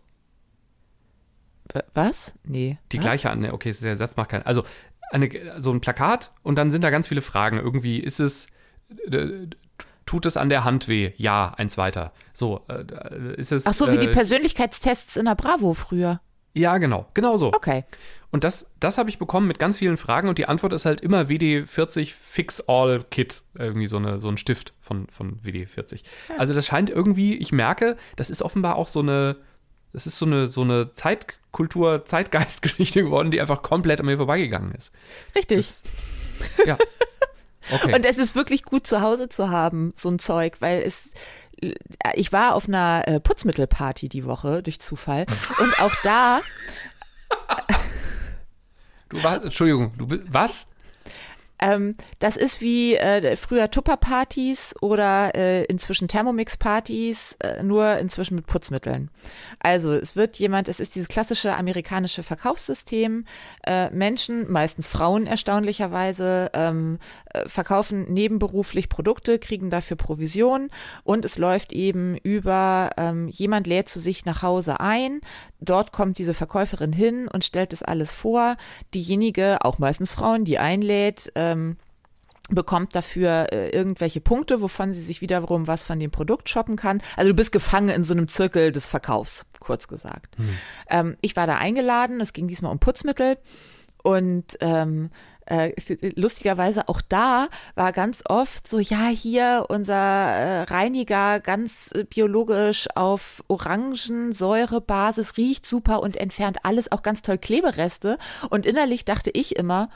Was? 1.94 2.34
Nee. 2.44 2.76
Die 2.92 2.98
Was? 2.98 3.02
gleiche 3.02 3.30
an. 3.30 3.50
Okay, 3.50 3.72
der 3.80 3.96
Satz 3.96 4.16
macht 4.16 4.28
keinen. 4.28 4.44
Also 4.44 4.64
eine, 5.10 5.58
so 5.58 5.72
ein 5.72 5.80
Plakat 5.80 6.32
und 6.42 6.56
dann 6.56 6.70
sind 6.70 6.84
da 6.84 6.90
ganz 6.90 7.06
viele 7.06 7.22
Fragen. 7.22 7.56
Irgendwie 7.56 7.98
ist 7.98 8.20
es, 8.20 8.48
tut 10.06 10.26
es 10.26 10.36
an 10.36 10.48
der 10.48 10.64
Hand 10.64 10.88
weh? 10.88 11.12
Ja, 11.16 11.54
eins 11.56 11.76
weiter. 11.76 12.12
So, 12.32 12.64
äh, 12.68 13.34
ist 13.36 13.52
es. 13.52 13.66
Ach 13.66 13.74
so, 13.74 13.90
wie 13.92 13.98
die 13.98 14.06
äh, 14.06 14.12
Persönlichkeitstests 14.12 15.16
in 15.16 15.26
der 15.26 15.34
Bravo 15.34 15.74
früher. 15.74 16.20
Ja, 16.54 16.78
genau, 16.78 17.06
genau 17.14 17.36
so. 17.36 17.52
Okay. 17.52 17.84
Und 18.30 18.44
das, 18.44 18.70
das 18.80 18.98
habe 18.98 19.08
ich 19.08 19.18
bekommen 19.18 19.46
mit 19.46 19.58
ganz 19.58 19.78
vielen 19.78 19.96
Fragen 19.96 20.28
und 20.28 20.38
die 20.38 20.46
Antwort 20.46 20.72
ist 20.72 20.84
halt 20.84 21.00
immer 21.00 21.22
WD40 21.22 22.12
Fix 22.12 22.60
All 22.66 23.04
Kit. 23.10 23.42
Irgendwie 23.56 23.86
so, 23.86 23.96
eine, 23.96 24.18
so 24.18 24.28
ein 24.28 24.36
Stift 24.36 24.74
von, 24.80 25.06
von 25.08 25.40
WD40. 25.40 26.02
Also 26.36 26.52
das 26.52 26.66
scheint 26.66 26.90
irgendwie, 26.90 27.36
ich 27.36 27.52
merke, 27.52 27.96
das 28.16 28.28
ist 28.28 28.42
offenbar 28.42 28.76
auch 28.76 28.86
so 28.86 29.00
eine, 29.00 29.36
das 29.92 30.06
ist 30.06 30.18
so 30.18 30.26
eine, 30.26 30.48
so 30.48 30.62
eine 30.62 30.90
Zeitkultur, 30.90 32.04
Zeitgeistgeschichte 32.04 33.04
geworden, 33.04 33.30
die 33.30 33.40
einfach 33.40 33.62
komplett 33.62 34.00
an 34.00 34.06
mir 34.06 34.16
vorbeigegangen 34.16 34.72
ist. 34.72 34.92
Richtig. 35.34 35.58
Das, 35.58 35.82
ja. 36.66 36.76
Okay. 37.70 37.94
Und 37.94 38.04
es 38.04 38.18
ist 38.18 38.34
wirklich 38.34 38.62
gut 38.62 38.86
zu 38.86 39.00
Hause 39.00 39.28
zu 39.28 39.50
haben, 39.50 39.92
so 39.94 40.10
ein 40.10 40.18
Zeug, 40.18 40.56
weil 40.60 40.82
es. 40.82 41.10
Ich 42.14 42.32
war 42.32 42.54
auf 42.54 42.68
einer 42.68 43.02
äh, 43.08 43.18
Putzmittelparty 43.18 44.08
die 44.08 44.24
Woche 44.24 44.62
durch 44.62 44.78
Zufall 44.78 45.26
und 45.58 45.80
auch 45.80 45.94
da 46.04 46.40
du 49.08 49.22
warst, 49.22 49.44
Entschuldigung, 49.44 49.92
du 49.96 50.06
bist, 50.06 50.22
was? 50.28 50.66
Ähm, 51.60 51.96
das 52.18 52.36
ist 52.36 52.60
wie 52.60 52.96
äh, 52.96 53.36
früher 53.36 53.70
Tupper-Partys 53.70 54.74
oder 54.80 55.34
äh, 55.34 55.64
inzwischen 55.64 56.08
Thermomix-Partys, 56.08 57.36
äh, 57.40 57.62
nur 57.62 57.98
inzwischen 57.98 58.36
mit 58.36 58.46
Putzmitteln. 58.46 59.10
Also 59.60 59.92
es 59.94 60.16
wird 60.16 60.36
jemand, 60.36 60.68
es 60.68 60.80
ist 60.80 60.94
dieses 60.94 61.08
klassische 61.08 61.54
amerikanische 61.54 62.22
Verkaufssystem. 62.22 63.24
Äh, 63.66 63.90
Menschen, 63.90 64.50
meistens 64.50 64.88
Frauen 64.88 65.26
erstaunlicherweise, 65.26 66.50
ähm, 66.54 66.98
äh, 67.26 67.48
verkaufen 67.48 68.12
nebenberuflich 68.12 68.88
Produkte, 68.88 69.38
kriegen 69.38 69.70
dafür 69.70 69.96
Provision 69.96 70.70
und 71.04 71.24
es 71.24 71.38
läuft 71.38 71.72
eben 71.72 72.16
über, 72.16 72.90
ähm, 72.96 73.28
jemand 73.28 73.66
lädt 73.66 73.88
zu 73.88 73.98
sich 73.98 74.24
nach 74.24 74.42
Hause 74.42 74.80
ein, 74.80 75.20
dort 75.60 75.92
kommt 75.92 76.18
diese 76.18 76.34
Verkäuferin 76.34 76.92
hin 76.92 77.28
und 77.28 77.44
stellt 77.44 77.72
das 77.72 77.82
alles 77.82 78.12
vor. 78.12 78.56
Diejenige, 78.94 79.58
auch 79.62 79.78
meistens 79.78 80.12
Frauen, 80.12 80.44
die 80.44 80.58
einlädt, 80.58 81.32
ähm, 81.52 81.76
bekommt 82.50 82.94
dafür 82.94 83.52
äh, 83.52 83.70
irgendwelche 83.70 84.20
Punkte, 84.20 84.60
wovon 84.60 84.92
sie 84.92 85.02
sich 85.02 85.20
wiederum 85.20 85.66
was 85.66 85.84
von 85.84 85.98
dem 85.98 86.10
Produkt 86.10 86.48
shoppen 86.48 86.76
kann. 86.76 87.02
Also 87.16 87.30
du 87.30 87.36
bist 87.36 87.52
gefangen 87.52 87.90
in 87.90 88.04
so 88.04 88.14
einem 88.14 88.28
Zirkel 88.28 88.72
des 88.72 88.88
Verkaufs, 88.88 89.46
kurz 89.60 89.88
gesagt. 89.88 90.36
Ähm, 90.88 91.16
ich 91.20 91.36
war 91.36 91.46
da 91.46 91.56
eingeladen, 91.56 92.20
es 92.20 92.32
ging 92.32 92.48
diesmal 92.48 92.72
um 92.72 92.78
Putzmittel 92.78 93.36
und 94.02 94.56
ähm, 94.60 95.10
äh, 95.44 95.72
lustigerweise 96.14 96.88
auch 96.88 97.00
da 97.00 97.48
war 97.74 97.92
ganz 97.92 98.22
oft 98.26 98.68
so, 98.68 98.78
ja, 98.78 99.08
hier 99.08 99.66
unser 99.68 99.94
äh, 99.94 100.62
Reiniger 100.62 101.40
ganz 101.40 101.90
äh, 101.94 102.04
biologisch 102.04 102.86
auf 102.94 103.42
Orangensäurebasis 103.48 105.36
riecht 105.36 105.66
super 105.66 106.02
und 106.02 106.16
entfernt 106.16 106.58
alles, 106.64 106.92
auch 106.92 107.02
ganz 107.02 107.22
toll 107.22 107.38
Klebereste. 107.38 108.18
Und 108.50 108.66
innerlich 108.66 109.04
dachte 109.04 109.30
ich 109.32 109.56
immer, 109.56 109.88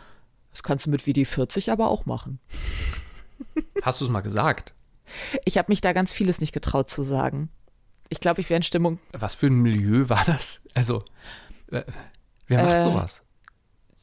das 0.53 0.63
kannst 0.63 0.87
du 0.87 0.91
mit 0.91 1.03
WD40 1.03 1.71
aber 1.73 1.91
auch 1.91 2.07
machen. 2.07 2.39
Hast 3.83 4.01
du 4.01 4.05
es 4.05 4.11
mal 4.11 4.21
gesagt? 4.21 4.75
Ich 5.45 5.59
habe 5.59 5.71
mich 5.71 5.81
da 5.81 5.93
ganz 5.93 6.13
vieles 6.13 6.41
nicht 6.41 6.53
getraut 6.53 6.89
zu 6.89 7.03
sagen. 7.03 7.51
Ich 8.09 8.21
glaube, 8.21 8.41
ich 8.41 8.49
wäre 8.51 8.59
in 8.59 8.63
Stimmung. 8.63 8.99
Was 9.13 9.35
für 9.35 9.47
ein 9.47 9.61
Milieu 9.61 10.09
war 10.09 10.25
das? 10.27 10.61
Also, 10.75 11.05
äh, 11.71 11.83
wer 12.47 12.63
macht 12.63 12.77
Äh, 12.77 12.83
sowas? 12.83 13.23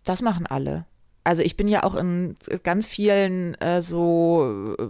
Das 0.03 0.21
machen 0.21 0.45
alle. 0.47 0.85
Also 1.23 1.43
ich 1.43 1.57
bin 1.57 1.67
ja 1.67 1.83
auch 1.83 1.95
in 1.95 2.37
ganz 2.63 2.87
vielen 2.87 3.53
äh, 3.61 3.81
so 3.83 4.75
äh, 4.79 4.87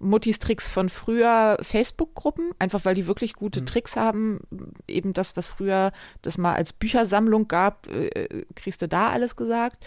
Muttis-Tricks 0.00 0.66
von 0.68 0.88
früher 0.88 1.58
Facebook-Gruppen, 1.60 2.50
einfach 2.58 2.84
weil 2.84 2.94
die 2.94 3.06
wirklich 3.06 3.34
gute 3.34 3.64
Tricks 3.64 3.94
haben. 3.96 4.40
Eben 4.88 5.12
das, 5.12 5.36
was 5.36 5.46
früher 5.46 5.92
das 6.22 6.38
mal 6.38 6.54
als 6.54 6.72
Büchersammlung 6.72 7.46
gab, 7.46 7.86
äh, 7.88 8.44
kriegst 8.56 8.82
du 8.82 8.88
da 8.88 9.10
alles 9.10 9.36
gesagt. 9.36 9.84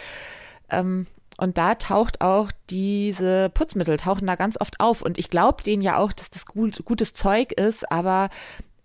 Ähm, 0.72 1.08
und 1.38 1.58
da 1.58 1.76
taucht 1.76 2.20
auch 2.20 2.52
diese 2.70 3.50
Putzmittel, 3.54 3.98
tauchen 3.98 4.28
da 4.28 4.36
ganz 4.36 4.60
oft 4.60 4.80
auf. 4.80 5.02
Und 5.02 5.18
ich 5.18 5.30
glaube 5.30 5.64
denen 5.64 5.82
ja 5.82 5.98
auch, 5.98 6.12
dass 6.12 6.30
das 6.30 6.46
gut, 6.46 6.84
gutes 6.84 7.14
Zeug 7.14 7.54
ist, 7.54 7.90
aber 7.92 8.30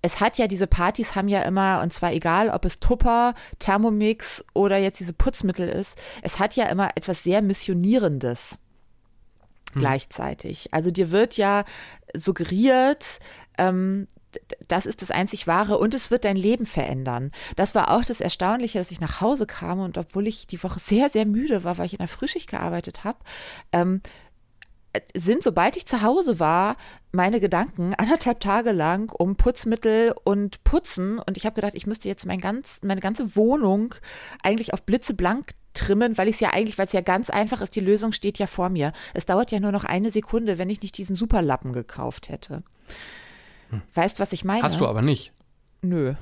es 0.03 0.21
hat 0.21 0.39
ja, 0.39 0.47
diese 0.47 0.67
Partys 0.67 1.17
haben 1.17 1.29
ja 1.29 1.43
immer, 1.43 1.81
und 1.83 1.93
zwar 1.93 2.13
egal, 2.13 2.51
ob 2.51 2.65
es 2.65 2.79
Tupper, 2.79 3.35
Thermomix 3.59 4.45
oder 4.53 4.77
jetzt 4.77 5.01
diese 5.01 5.15
Putzmittel 5.15 5.69
ist, 5.69 5.99
es 6.23 6.39
hat 6.39 6.57
ja 6.57 6.67
immer 6.67 6.91
etwas 6.95 7.23
sehr 7.23 7.43
Missionierendes 7.43 8.59
gleichzeitig. 9.75 10.73
Also 10.73 10.91
dir 10.91 11.11
wird 11.11 11.37
ja 11.37 11.65
suggeriert, 12.15 13.19
ähm, 13.59 14.07
das 14.69 14.87
ist 14.87 15.03
das 15.03 15.11
einzig 15.11 15.47
Wahre 15.47 15.79
und 15.79 15.95
es 15.95 16.11
wird 16.11 16.25
dein 16.25 16.37
Leben 16.37 16.67
verändern. 16.67 17.31
Das 17.57 17.75
war 17.75 17.91
auch 17.91 18.05
das 18.05 18.21
Erstaunliche, 18.21 18.79
dass 18.79 18.91
ich 18.91 19.01
nach 19.01 19.21
Hause 19.21 19.47
kam 19.47 19.81
und 19.81 19.99
obwohl 19.99 20.27
ich 20.27 20.47
die 20.47 20.63
Woche 20.63 20.81
sehr, 20.81 21.09
sehr 21.09 21.27
müde 21.27 21.65
war, 21.65 21.79
weil 21.79 21.87
ich 21.87 21.95
in 21.95 21.99
der 21.99 22.09
Frühschicht 22.09 22.51
gearbeitet 22.51 23.05
habe, 23.05 23.19
ähm, 23.73 24.01
sind, 25.17 25.43
sobald 25.43 25.77
ich 25.77 25.87
zu 25.87 26.03
Hause 26.03 26.39
war, 26.39 26.77
meine 27.13 27.41
Gedanken 27.41 27.95
anderthalb 27.95 28.41
Tage 28.41 28.73
lang 28.73 29.11
um 29.11 29.37
Putzmittel 29.37 30.15
und 30.25 30.63
Putzen. 30.65 31.19
Und 31.19 31.37
ich 31.37 31.47
habe 31.47 31.57
gedacht, 31.57 31.75
ich 31.75 31.87
müsste 31.87 32.09
jetzt 32.09 32.27
mein 32.27 32.41
ganz, 32.41 32.81
meine 32.83 33.01
ganze 33.01 33.37
Wohnung 33.37 33.95
eigentlich 34.43 34.73
auf 34.73 34.83
blitzeblank 34.85 35.53
trimmen, 35.73 36.17
weil 36.17 36.29
ich 36.29 36.37
es 36.37 36.41
ja 36.41 36.51
eigentlich, 36.53 36.79
weil 36.79 36.87
es 36.87 36.93
ja 36.93 37.01
ganz 37.01 37.31
einfach 37.31 37.61
ist, 37.61 37.75
die 37.75 37.81
Lösung 37.81 38.13
steht 38.13 38.39
ja 38.39 38.47
vor 38.47 38.69
mir. 38.69 38.93
Es 39.13 39.27
dauert 39.27 39.51
ja 39.51 39.61
nur 39.61 39.73
noch 39.73 39.85
eine 39.85 40.11
Sekunde, 40.11 40.59
wenn 40.59 40.71
ich 40.71 40.81
nicht 40.81 40.97
diesen 40.97 41.17
Superlappen 41.17 41.73
gekauft 41.73 42.29
hätte. 42.29 42.63
Weißt, 43.95 44.21
was 44.21 44.33
ich 44.33 44.45
meine? 44.45 44.63
Hast 44.63 44.81
du 44.81 44.87
aber 44.87 45.03
nicht. 45.03 45.33
Nö. 45.83 46.15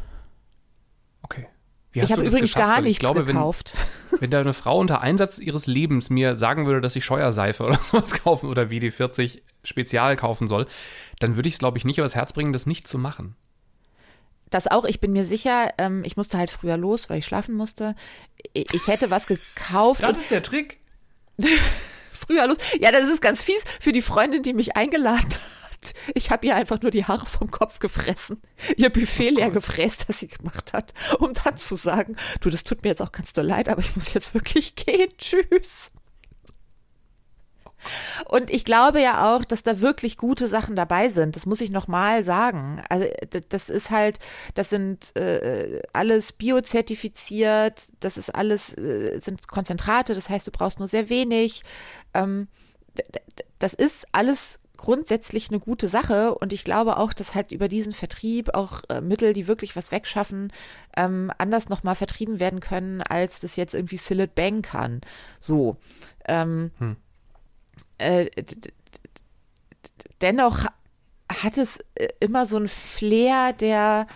Okay. 1.23 1.47
Wie 1.93 2.01
ich 2.01 2.11
habe 2.11 2.25
übrigens 2.25 2.55
gar 2.55 2.81
nichts 2.81 3.01
glaube, 3.01 3.25
gekauft. 3.25 3.75
Wenn, 4.11 4.21
wenn 4.21 4.31
da 4.31 4.41
eine 4.41 4.53
Frau 4.53 4.79
unter 4.79 5.01
Einsatz 5.01 5.39
ihres 5.39 5.67
Lebens 5.67 6.11
mir 6.11 6.37
sagen 6.37 6.67
würde, 6.67 6.81
dass 6.81 6.97
ich 6.97 7.05
Scheuerseife 7.05 7.65
oder 7.67 7.79
sowas 7.79 8.13
kaufen 8.23 8.49
oder 8.49 8.65
WD-40 8.65 9.41
Spezial 9.65 10.17
kaufen 10.17 10.49
soll, 10.49 10.67
dann 11.19 11.37
würde 11.37 11.49
ich 11.49 11.55
es, 11.55 11.59
glaube 11.59 11.79
ich, 11.79 11.85
nicht 11.85 11.99
übers 11.99 12.15
Herz 12.15 12.33
bringen, 12.33 12.53
das 12.53 12.67
nicht 12.67 12.89
zu 12.89 12.99
machen. 12.99 13.37
Das 14.51 14.67
auch, 14.67 14.85
ich 14.85 15.01
bin 15.01 15.13
mir 15.13 15.25
sicher, 15.25 15.73
ähm, 15.79 16.05
ich 16.05 16.17
musste 16.17 16.37
halt 16.37 16.51
früher 16.51 16.77
los, 16.77 17.09
weil 17.09 17.19
ich 17.19 17.25
schlafen 17.25 17.55
musste. 17.55 17.95
Ich, 18.53 18.73
ich 18.75 18.87
hätte 18.87 19.11
was 19.11 19.27
gekauft. 19.27 20.03
Das 20.03 20.19
ist 20.19 20.31
der 20.31 20.43
Trick. 20.43 20.79
früher 22.13 22.47
los. 22.47 22.59
Ja, 22.79 22.93
das 22.93 23.09
ist 23.09 23.23
ganz 23.23 23.43
fies 23.43 23.65
für 23.81 23.93
die 23.93 24.03
Freundin, 24.03 24.43
die 24.43 24.53
mich 24.53 24.77
eingeladen 24.77 25.31
hat. 25.33 25.62
Ich 26.15 26.31
habe 26.31 26.47
ihr 26.47 26.57
einfach 26.57 26.81
nur 26.81 26.91
die 26.91 27.05
Haare 27.05 27.27
vom 27.27 27.51
Kopf 27.51 27.79
gefressen, 27.79 28.41
ihr 28.77 28.91
Buffet 28.91 29.33
oh 29.33 29.37
leer 29.37 29.51
gefräst, 29.51 30.09
das 30.09 30.21
sie 30.21 30.29
gemacht 30.29 30.73
hat, 30.73 30.95
um 31.19 31.35
dann 31.35 31.57
zu 31.57 31.77
sagen, 31.77 32.17
du, 32.41 32.51
das 32.51 32.65
tut 32.65 32.83
mir 32.83 32.91
jetzt 32.91 33.03
auch 33.03 33.13
ganz 33.13 33.33
doll 33.33 33.47
leid, 33.47 33.69
aber 33.69 33.81
ich 33.81 33.95
muss 33.97 34.15
jetzt 34.15 34.35
wirklich 34.35 34.75
gehen. 34.75 35.11
Tschüss. 35.19 35.93
Und 38.29 38.51
ich 38.51 38.65
glaube 38.65 39.01
ja 39.01 39.35
auch, 39.35 39.45
dass 39.45 39.63
da 39.63 39.81
wirklich 39.81 40.17
gute 40.17 40.49
Sachen 40.49 40.77
dabei 40.77 41.09
sind. 41.09 41.37
Das 41.37 41.47
muss 41.47 41.61
ich 41.61 41.71
nochmal 41.71 42.23
sagen. 42.25 42.83
Also 42.89 43.07
das 43.49 43.69
ist 43.69 43.91
halt, 43.91 44.19
das 44.55 44.71
sind 44.71 45.17
äh, 45.17 45.83
alles 45.93 46.33
biozertifiziert, 46.33 47.89
das 48.01 48.17
ist 48.17 48.35
alles, 48.35 48.77
äh, 48.77 49.19
sind 49.21 49.49
Konzentrate, 49.49 50.15
das 50.15 50.29
heißt, 50.29 50.47
du 50.47 50.53
brauchst 50.53 50.79
nur 50.79 50.89
sehr 50.89 51.09
wenig. 51.09 51.63
Ähm, 52.15 52.49
das 53.59 53.75
ist 53.75 54.07
alles 54.13 54.59
grundsätzlich 54.83 55.49
eine 55.49 55.61
gute 55.61 55.89
Sache 55.89 56.35
und 56.35 56.53
ich 56.53 56.65
glaube 56.65 56.97
auch, 56.97 57.13
dass 57.13 57.37
halt 57.37 57.53
über 57.53 57.69
diesen 57.69 57.93
Vertrieb 57.93 58.55
auch 58.55 58.83
äh, 58.89 59.01
Mittel, 59.01 59.33
die 59.33 59.47
wirklich 59.47 59.77
was 59.77 59.93
wegschaffen, 59.93 60.53
ähm, 60.97 61.31
anders 61.39 61.69
nochmal 61.69 61.95
vertrieben 61.95 62.41
werden 62.41 62.59
können, 62.59 63.01
als 63.01 63.39
das 63.41 63.55
jetzt 63.55 63.75
irgendwie 63.75 63.97
Silit 63.97 64.35
Bang 64.35 64.63
kann. 64.63 65.01
So. 65.39 65.77
Ähm, 66.27 66.73
hm. 66.79 66.97
äh, 67.99 68.27
dennoch 70.21 70.67
hat 71.29 71.59
es 71.59 71.79
äh, 71.95 72.09
immer 72.19 72.45
so 72.45 72.57
ein 72.57 72.69
Flair, 72.69 73.53
der 73.53 74.09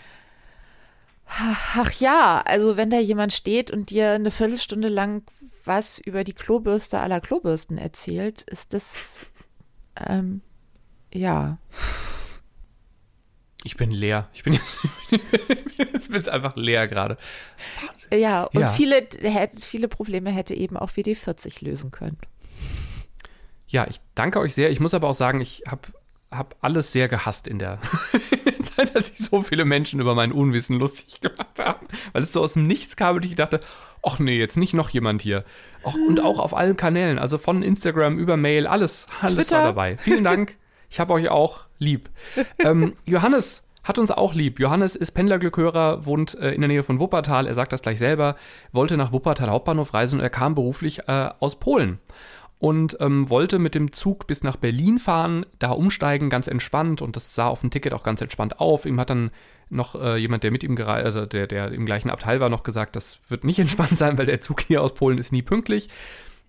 Ach 1.28 1.90
ja, 1.92 2.40
also 2.44 2.76
wenn 2.76 2.90
da 2.90 2.98
jemand 2.98 3.32
steht 3.32 3.72
und 3.72 3.90
dir 3.90 4.12
eine 4.12 4.30
Viertelstunde 4.30 4.88
lang 4.88 5.24
was 5.64 5.98
über 5.98 6.22
die 6.22 6.32
Klobürste 6.32 7.00
aller 7.00 7.20
Klobürsten 7.20 7.78
erzählt, 7.78 8.42
ist 8.42 8.72
das 8.72 9.26
ähm, 9.96 10.42
ja. 11.12 11.58
Ich 13.64 13.76
bin 13.76 13.90
leer. 13.90 14.28
Ich 14.32 14.44
bin 14.44 14.52
jetzt, 14.52 14.78
jetzt 15.76 16.10
bin 16.12 16.28
einfach 16.28 16.54
leer 16.54 16.86
gerade. 16.86 17.18
Ja, 18.12 18.44
und 18.44 18.60
ja. 18.60 18.68
Viele, 18.68 19.08
viele 19.58 19.88
Probleme 19.88 20.30
hätte 20.30 20.54
eben 20.54 20.76
auch 20.76 20.90
WD40 20.90 21.64
lösen 21.64 21.90
können. 21.90 22.18
Ja, 23.66 23.86
ich 23.88 24.00
danke 24.14 24.38
euch 24.38 24.54
sehr. 24.54 24.70
Ich 24.70 24.78
muss 24.78 24.94
aber 24.94 25.08
auch 25.08 25.14
sagen, 25.14 25.40
ich 25.40 25.64
habe 25.66 25.88
hab 26.30 26.54
alles 26.60 26.92
sehr 26.92 27.08
gehasst 27.08 27.48
in 27.48 27.58
der 27.58 27.80
Zeit, 28.62 28.94
dass 28.94 29.08
sich 29.08 29.18
so 29.18 29.42
viele 29.42 29.64
Menschen 29.64 29.98
über 30.00 30.14
mein 30.14 30.30
Unwissen 30.30 30.78
lustig 30.78 31.20
gemacht 31.20 31.58
haben, 31.58 31.86
weil 32.12 32.22
es 32.22 32.32
so 32.32 32.42
aus 32.42 32.52
dem 32.52 32.68
Nichts 32.68 32.94
kam 32.94 33.16
und 33.16 33.24
ich 33.24 33.34
dachte, 33.34 33.60
ach 34.02 34.20
nee, 34.20 34.38
jetzt 34.38 34.56
nicht 34.56 34.74
noch 34.74 34.90
jemand 34.90 35.22
hier. 35.22 35.44
Auch, 35.82 35.94
und 35.94 36.20
auch 36.20 36.38
auf 36.38 36.54
allen 36.54 36.76
Kanälen, 36.76 37.18
also 37.18 37.38
von 37.38 37.62
Instagram 37.62 38.18
über 38.18 38.36
Mail, 38.36 38.68
alles, 38.68 39.06
alles 39.20 39.50
war 39.50 39.64
dabei. 39.64 39.96
Vielen 39.98 40.22
Dank. 40.24 40.56
Ich 40.90 41.00
habe 41.00 41.12
euch 41.12 41.28
auch 41.28 41.66
lieb. 41.78 42.10
ähm, 42.58 42.94
Johannes 43.04 43.62
hat 43.84 43.98
uns 43.98 44.10
auch 44.10 44.34
lieb. 44.34 44.58
Johannes 44.58 44.96
ist 44.96 45.12
Pendlerglückhörer, 45.12 46.06
wohnt 46.06 46.34
äh, 46.34 46.50
in 46.52 46.60
der 46.60 46.68
Nähe 46.68 46.82
von 46.82 46.98
Wuppertal. 46.98 47.46
Er 47.46 47.54
sagt 47.54 47.72
das 47.72 47.82
gleich 47.82 47.98
selber. 47.98 48.36
Wollte 48.72 48.96
nach 48.96 49.12
Wuppertal 49.12 49.50
Hauptbahnhof 49.50 49.94
reisen 49.94 50.18
und 50.18 50.22
er 50.22 50.30
kam 50.30 50.54
beruflich 50.54 51.08
äh, 51.08 51.30
aus 51.38 51.56
Polen 51.56 51.98
und 52.58 52.96
ähm, 53.00 53.28
wollte 53.28 53.58
mit 53.58 53.74
dem 53.74 53.92
Zug 53.92 54.26
bis 54.26 54.42
nach 54.42 54.56
Berlin 54.56 54.98
fahren, 54.98 55.44
da 55.58 55.70
umsteigen, 55.70 56.30
ganz 56.30 56.48
entspannt 56.48 57.02
und 57.02 57.14
das 57.14 57.34
sah 57.34 57.48
auf 57.48 57.60
dem 57.60 57.70
Ticket 57.70 57.92
auch 57.92 58.02
ganz 58.02 58.20
entspannt 58.20 58.60
auf. 58.60 58.86
Ihm 58.86 58.98
hat 58.98 59.10
dann 59.10 59.30
noch 59.68 59.94
äh, 59.94 60.16
jemand, 60.16 60.42
der 60.42 60.50
mit 60.50 60.64
ihm 60.64 60.74
gereist, 60.74 61.04
also 61.04 61.26
der, 61.26 61.46
der 61.46 61.72
im 61.72 61.86
gleichen 61.86 62.10
Abteil 62.10 62.40
war, 62.40 62.48
noch 62.48 62.62
gesagt, 62.62 62.96
das 62.96 63.18
wird 63.28 63.44
nicht 63.44 63.58
entspannt 63.60 63.98
sein, 63.98 64.16
weil 64.18 64.26
der 64.26 64.40
Zug 64.40 64.62
hier 64.62 64.82
aus 64.82 64.94
Polen 64.94 65.18
ist 65.18 65.32
nie 65.32 65.42
pünktlich 65.42 65.88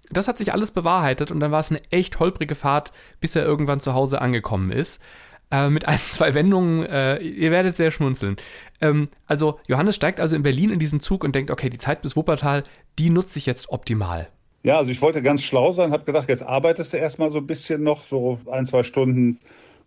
das 0.10 0.28
hat 0.28 0.38
sich 0.38 0.54
alles 0.54 0.72
bewahrheitet 0.72 1.32
und 1.32 1.40
dann 1.40 1.52
war 1.52 1.60
es 1.60 1.70
eine 1.70 1.82
echt 1.92 2.20
holprige 2.20 2.56
Fahrt, 2.56 2.92
bis 3.20 3.36
er 3.36 3.44
irgendwann 3.44 3.80
zu 3.80 3.94
Hause 3.94 4.22
angekommen 4.22 4.72
ist. 4.72 5.02
Äh, 5.50 5.70
mit 5.70 5.88
ein, 5.88 5.98
zwei 6.02 6.34
Wendungen, 6.34 6.84
äh, 6.84 7.18
ihr 7.18 7.52
werdet 7.52 7.76
sehr 7.76 7.92
schmunzeln. 7.92 8.38
Ähm, 8.82 9.10
also, 9.26 9.60
Johannes 9.68 9.96
steigt 9.96 10.20
also 10.20 10.36
in 10.36 10.44
Berlin 10.44 10.70
in 10.70 10.80
diesen 10.80 11.00
Zug 11.00 11.24
und 11.24 11.36
denkt, 11.36 11.52
okay, 11.52 11.70
die 11.70 11.78
Zeit 11.78 12.02
bis 12.02 12.16
Wuppertal, 12.16 12.64
die 13.00 13.10
nutze 13.10 13.40
ich 13.40 13.46
jetzt 13.46 13.70
optimal. 13.70 14.28
Ja, 14.64 14.78
also 14.78 14.92
ich 14.92 15.02
wollte 15.02 15.22
ganz 15.22 15.44
schlau 15.44 15.72
sein, 15.72 15.92
habe 15.92 16.04
gedacht, 16.04 16.28
jetzt 16.28 16.44
arbeitest 16.44 16.92
du 16.92 16.98
erstmal 16.98 17.30
so 17.30 17.38
ein 17.38 17.48
bisschen 17.48 17.84
noch, 17.84 18.04
so 18.04 18.40
ein, 18.52 18.66
zwei 18.66 18.84
Stunden. 18.84 19.40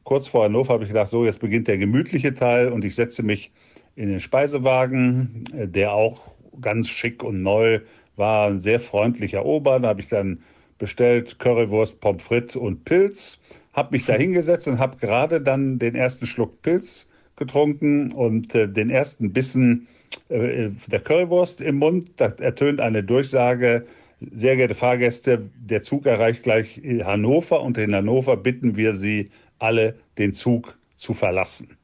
Kurz 0.05 0.29
vor 0.29 0.45
Hannover 0.45 0.73
habe 0.73 0.85
ich 0.85 0.89
gedacht, 0.89 1.11
so, 1.11 1.25
jetzt 1.25 1.41
beginnt 1.41 1.69
der 1.69 1.77
gemütliche 1.77 2.33
Teil 2.33 2.69
und 2.69 2.85
ich 2.85 2.95
setze 2.95 3.23
mich 3.23 3.51
in 3.97 4.09
den 4.09 4.21
Speisewagen, 4.21 5.45
äh, 5.55 5.69
der 5.69 5.93
auch 5.93 6.31
ganz 6.61 6.89
schick 6.89 7.23
und 7.23 7.43
neu 7.43 7.81
war 8.21 8.47
ein 8.47 8.61
sehr 8.61 8.79
freundlicher 8.79 9.45
Ober. 9.45 9.81
Da 9.81 9.89
habe 9.89 10.01
ich 10.01 10.09
dann 10.09 10.39
bestellt 10.79 11.41
Currywurst, 11.41 12.01
Pommes 12.01 12.23
frites 12.23 12.55
und 12.55 12.85
Pilz, 12.85 13.41
habe 13.73 13.97
mich 13.97 14.05
da 14.05 14.13
hingesetzt 14.25 14.69
und 14.69 14.79
habe 14.79 14.99
gerade 14.99 15.41
dann 15.41 15.81
den 15.81 15.97
ersten 15.97 16.27
Schluck 16.27 16.63
Pilz 16.63 17.09
getrunken 17.35 18.13
und 18.13 18.55
äh, 18.55 18.69
den 18.69 18.91
ersten 18.91 19.33
Bissen 19.33 19.89
äh, 20.29 20.71
der 20.87 21.01
Currywurst 21.01 21.61
im 21.61 21.77
Mund. 21.77 22.13
Da 22.19 22.27
ertönt 22.27 22.81
eine 22.81 23.03
Durchsage, 23.03 23.85
sehr 24.21 24.57
geehrte 24.57 24.75
Fahrgäste, 24.75 25.51
der 25.57 25.83
Zug 25.83 26.07
erreicht 26.07 26.45
gleich 26.45 26.81
Hannover 27.03 27.63
und 27.63 27.79
in 27.79 27.95
Hannover 27.95 28.37
bitten 28.37 28.77
wir 28.77 28.95
Sie 28.95 29.31
alle, 29.59 29.97
den 30.19 30.35
Zug 30.35 30.77
zu 30.95 31.15
verlassen. 31.15 31.77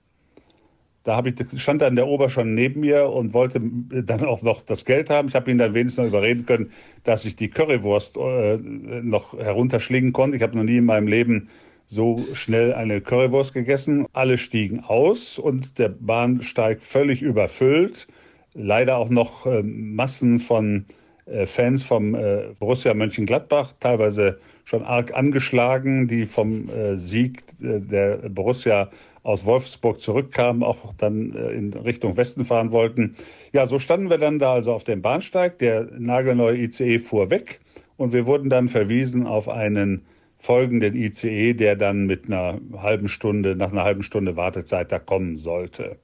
Da 1.06 1.22
ich, 1.24 1.62
stand 1.62 1.82
dann 1.82 1.94
der 1.94 2.08
Ober 2.08 2.28
schon 2.28 2.54
neben 2.54 2.80
mir 2.80 3.08
und 3.10 3.32
wollte 3.32 3.60
dann 3.62 4.24
auch 4.24 4.42
noch 4.42 4.62
das 4.62 4.84
Geld 4.84 5.08
haben. 5.08 5.28
Ich 5.28 5.36
habe 5.36 5.48
ihn 5.52 5.58
dann 5.58 5.72
wenigstens 5.72 6.02
noch 6.02 6.08
überreden 6.08 6.46
können, 6.46 6.72
dass 7.04 7.24
ich 7.24 7.36
die 7.36 7.48
Currywurst 7.48 8.16
äh, 8.16 8.58
noch 8.58 9.38
herunterschlingen 9.38 10.12
konnte. 10.12 10.36
Ich 10.36 10.42
habe 10.42 10.56
noch 10.56 10.64
nie 10.64 10.78
in 10.78 10.84
meinem 10.84 11.06
Leben 11.06 11.48
so 11.86 12.26
schnell 12.32 12.74
eine 12.74 13.00
Currywurst 13.00 13.54
gegessen. 13.54 14.06
Alle 14.14 14.36
stiegen 14.36 14.80
aus 14.80 15.38
und 15.38 15.78
der 15.78 15.90
Bahnsteig 15.90 16.82
völlig 16.82 17.22
überfüllt. 17.22 18.08
Leider 18.54 18.96
auch 18.96 19.08
noch 19.08 19.46
äh, 19.46 19.62
Massen 19.62 20.40
von 20.40 20.86
äh, 21.26 21.46
Fans 21.46 21.84
vom 21.84 22.16
äh, 22.16 22.48
Borussia 22.58 22.92
Mönchengladbach, 22.94 23.74
teilweise 23.78 24.40
schon 24.64 24.82
arg 24.82 25.14
angeschlagen, 25.14 26.08
die 26.08 26.26
vom 26.26 26.68
äh, 26.68 26.96
Sieg 26.96 27.44
äh, 27.62 27.78
der 27.78 28.16
Borussia 28.28 28.90
aus 29.26 29.44
Wolfsburg 29.44 30.00
zurückkamen, 30.00 30.62
auch 30.62 30.94
dann 30.98 31.34
äh, 31.34 31.50
in 31.50 31.72
Richtung 31.72 32.16
Westen 32.16 32.44
fahren 32.44 32.70
wollten. 32.70 33.16
Ja, 33.52 33.66
so 33.66 33.80
standen 33.80 34.08
wir 34.08 34.18
dann 34.18 34.38
da 34.38 34.52
also 34.52 34.72
auf 34.72 34.84
dem 34.84 35.02
Bahnsteig. 35.02 35.58
Der 35.58 35.88
nagelneue 35.98 36.56
ICE 36.56 37.00
fuhr 37.00 37.28
weg 37.28 37.60
und 37.96 38.12
wir 38.12 38.26
wurden 38.26 38.48
dann 38.48 38.68
verwiesen 38.68 39.26
auf 39.26 39.48
einen 39.48 40.06
folgenden 40.38 40.94
ICE, 40.94 41.54
der 41.54 41.74
dann 41.74 42.06
mit 42.06 42.26
einer 42.26 42.60
halben 42.76 43.08
Stunde, 43.08 43.56
nach 43.56 43.72
einer 43.72 43.82
halben 43.82 44.04
Stunde 44.04 44.36
Wartezeit 44.36 44.92
da 44.92 45.00
kommen 45.00 45.36
sollte. 45.36 45.96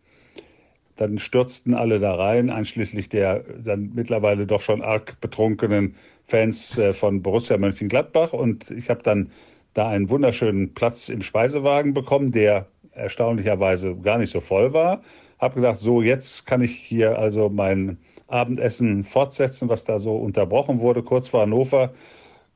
Dann 0.96 1.20
stürzten 1.20 1.74
alle 1.74 2.00
da 2.00 2.16
rein, 2.16 2.50
einschließlich 2.50 3.08
der 3.08 3.44
dann 3.64 3.92
mittlerweile 3.94 4.46
doch 4.46 4.62
schon 4.62 4.82
arg 4.82 5.20
betrunkenen 5.20 5.94
Fans 6.26 6.76
äh, 6.76 6.92
von 6.92 7.22
Borussia 7.22 7.56
Mönchengladbach. 7.56 8.32
Und 8.32 8.72
ich 8.72 8.90
habe 8.90 9.04
dann 9.04 9.30
da 9.74 9.88
einen 9.88 10.10
wunderschönen 10.10 10.74
Platz 10.74 11.08
im 11.08 11.22
Speisewagen 11.22 11.94
bekommen, 11.94 12.32
der 12.32 12.66
erstaunlicherweise 12.94 13.96
gar 13.96 14.18
nicht 14.18 14.30
so 14.30 14.40
voll 14.40 14.72
war. 14.72 15.00
Habe 15.38 15.56
gedacht, 15.56 15.78
so 15.78 16.02
jetzt 16.02 16.46
kann 16.46 16.60
ich 16.60 16.74
hier 16.74 17.18
also 17.18 17.48
mein 17.48 17.98
Abendessen 18.28 19.04
fortsetzen, 19.04 19.68
was 19.68 19.84
da 19.84 19.98
so 19.98 20.16
unterbrochen 20.16 20.80
wurde, 20.80 21.02
kurz 21.02 21.28
vor 21.28 21.42
Hannover. 21.42 21.92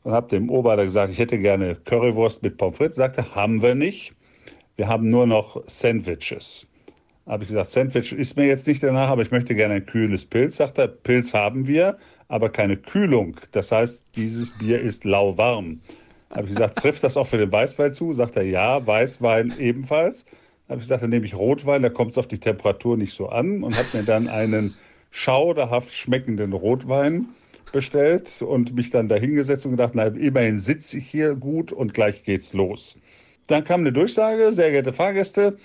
Und 0.04 0.12
habe 0.12 0.28
dem 0.28 0.50
Oberleiter 0.50 0.84
gesagt, 0.84 1.12
ich 1.12 1.18
hätte 1.18 1.38
gerne 1.38 1.74
Currywurst 1.84 2.42
mit 2.42 2.58
Pommes 2.58 2.76
frites. 2.76 2.96
Sagte, 2.96 3.34
haben 3.34 3.60
wir 3.60 3.74
nicht. 3.74 4.14
Wir 4.76 4.86
haben 4.88 5.10
nur 5.10 5.26
noch 5.26 5.62
Sandwiches. 5.66 6.68
Habe 7.26 7.42
ich 7.42 7.48
gesagt, 7.48 7.70
Sandwich 7.70 8.12
ist 8.12 8.36
mir 8.36 8.46
jetzt 8.46 8.68
nicht 8.68 8.84
danach, 8.84 9.10
aber 9.10 9.22
ich 9.22 9.32
möchte 9.32 9.56
gerne 9.56 9.74
ein 9.74 9.86
kühles 9.86 10.24
Pilz. 10.24 10.56
Sagt 10.56 10.78
er, 10.78 10.86
Pilz 10.86 11.34
haben 11.34 11.66
wir, 11.66 11.96
aber 12.28 12.50
keine 12.50 12.76
Kühlung. 12.76 13.36
Das 13.50 13.72
heißt, 13.72 14.04
dieses 14.14 14.56
Bier 14.56 14.80
ist 14.80 15.04
lauwarm. 15.04 15.80
Habe 16.30 16.42
ich 16.48 16.54
gesagt, 16.54 16.78
trifft 16.78 17.04
das 17.04 17.16
auch 17.16 17.26
für 17.26 17.38
den 17.38 17.50
Weißwein 17.52 17.92
zu? 17.94 18.12
Sagt 18.12 18.36
er, 18.36 18.42
ja, 18.42 18.86
Weißwein 18.86 19.54
ebenfalls. 19.58 20.26
Habe 20.68 20.78
ich 20.78 20.84
gesagt, 20.84 21.02
dann 21.02 21.10
nehme 21.10 21.26
ich 21.26 21.34
Rotwein, 21.34 21.82
da 21.82 21.90
kommt 21.90 22.12
es 22.12 22.18
auf 22.18 22.26
die 22.26 22.40
Temperatur 22.40 22.96
nicht 22.96 23.14
so 23.14 23.28
an 23.28 23.62
und 23.62 23.76
hat 23.76 23.94
mir 23.94 24.02
dann 24.02 24.28
einen 24.28 24.74
schauderhaft 25.10 25.94
schmeckenden 25.94 26.52
Rotwein 26.52 27.26
bestellt 27.72 28.42
und 28.42 28.74
mich 28.74 28.90
dann 28.90 29.08
dahingesetzt 29.08 29.64
und 29.64 29.72
gedacht, 29.72 29.92
na, 29.94 30.06
immerhin 30.06 30.58
sitze 30.58 30.98
ich 30.98 31.06
hier 31.06 31.34
gut 31.34 31.72
und 31.72 31.94
gleich 31.94 32.24
geht's 32.24 32.52
los. 32.52 32.98
Dann 33.46 33.64
kam 33.64 33.80
eine 33.80 33.92
Durchsage, 33.92 34.52
sehr 34.52 34.70
geehrte 34.70 34.92
Fahrgäste, 34.92 35.56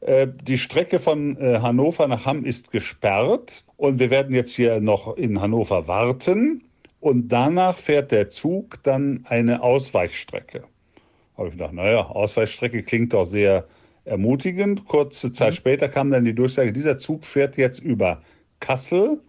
Äh, 0.00 0.28
die 0.44 0.56
Strecke 0.58 0.98
von 0.98 1.36
äh, 1.36 1.58
Hannover 1.60 2.08
nach 2.08 2.24
Hamm 2.24 2.44
ist 2.44 2.70
gesperrt 2.70 3.64
und 3.76 3.98
wir 3.98 4.10
werden 4.10 4.34
jetzt 4.34 4.52
hier 4.52 4.80
noch 4.80 5.16
in 5.16 5.40
Hannover 5.40 5.86
warten. 5.88 6.64
Und 7.00 7.28
danach 7.28 7.78
fährt 7.78 8.12
der 8.12 8.28
Zug 8.28 8.82
dann 8.82 9.24
eine 9.24 9.62
Ausweichstrecke. 9.62 10.64
Habe 11.36 11.48
ich 11.48 11.54
gedacht, 11.54 11.72
naja, 11.72 12.06
Ausweichstrecke 12.06 12.82
klingt 12.82 13.14
doch 13.14 13.24
sehr 13.24 13.66
ermutigend. 14.04 14.84
Kurze 14.86 15.32
Zeit 15.32 15.52
mhm. 15.52 15.56
später 15.56 15.88
kam 15.88 16.10
dann 16.10 16.24
die 16.24 16.34
Durchsage, 16.34 16.72
dieser 16.72 16.98
Zug 16.98 17.24
fährt 17.24 17.56
jetzt 17.56 17.78
über 17.78 18.20
Kassel, 18.60 19.20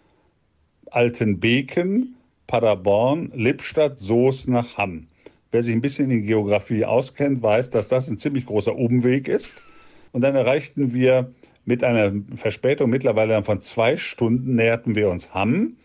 Altenbeken, 0.90 2.16
Paderborn, 2.48 3.32
Lippstadt, 3.34 3.98
Soest 3.98 4.50
nach 4.50 4.76
Hamm. 4.78 5.08
Wer 5.52 5.64
sich 5.64 5.74
ein 5.74 5.82
bisschen 5.82 6.12
in 6.12 6.26
Geografie 6.26 6.84
auskennt, 6.84 7.42
weiß, 7.42 7.70
dass 7.70 7.88
das 7.88 8.10
ein 8.10 8.18
ziemlich 8.18 8.46
großer 8.46 8.76
Umweg 8.76 9.30
ist. 9.30 9.64
Und 10.12 10.22
dann 10.22 10.36
erreichten 10.36 10.94
wir 10.94 11.32
mit 11.64 11.84
einer 11.84 12.12
Verspätung 12.36 12.90
mittlerweile 12.90 13.42
von 13.44 13.62
zwei 13.62 13.96
Stunden 13.96 14.56
näherten 14.56 14.96
wir 14.96 15.10
uns 15.10 15.34
Hamm. 15.34 15.78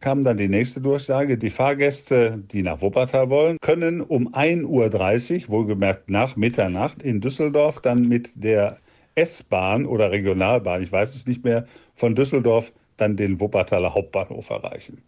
Kam 0.00 0.22
dann 0.22 0.36
die 0.36 0.48
nächste 0.48 0.80
Durchsage. 0.80 1.38
Die 1.38 1.50
Fahrgäste, 1.50 2.42
die 2.52 2.62
nach 2.62 2.82
Wuppertal 2.82 3.30
wollen, 3.30 3.58
können 3.60 4.00
um 4.00 4.28
1.30 4.32 5.44
Uhr, 5.44 5.48
wohlgemerkt 5.48 6.08
nach 6.08 6.36
Mitternacht, 6.36 7.02
in 7.02 7.20
Düsseldorf 7.20 7.80
dann 7.80 8.02
mit 8.02 8.30
der 8.36 8.78
S-Bahn 9.16 9.86
oder 9.86 10.12
Regionalbahn, 10.12 10.82
ich 10.82 10.92
weiß 10.92 11.14
es 11.14 11.26
nicht 11.26 11.42
mehr, 11.42 11.66
von 11.94 12.14
Düsseldorf 12.14 12.72
dann 12.96 13.16
den 13.16 13.40
Wuppertaler 13.40 13.94
Hauptbahnhof 13.94 14.50
erreichen. 14.50 15.02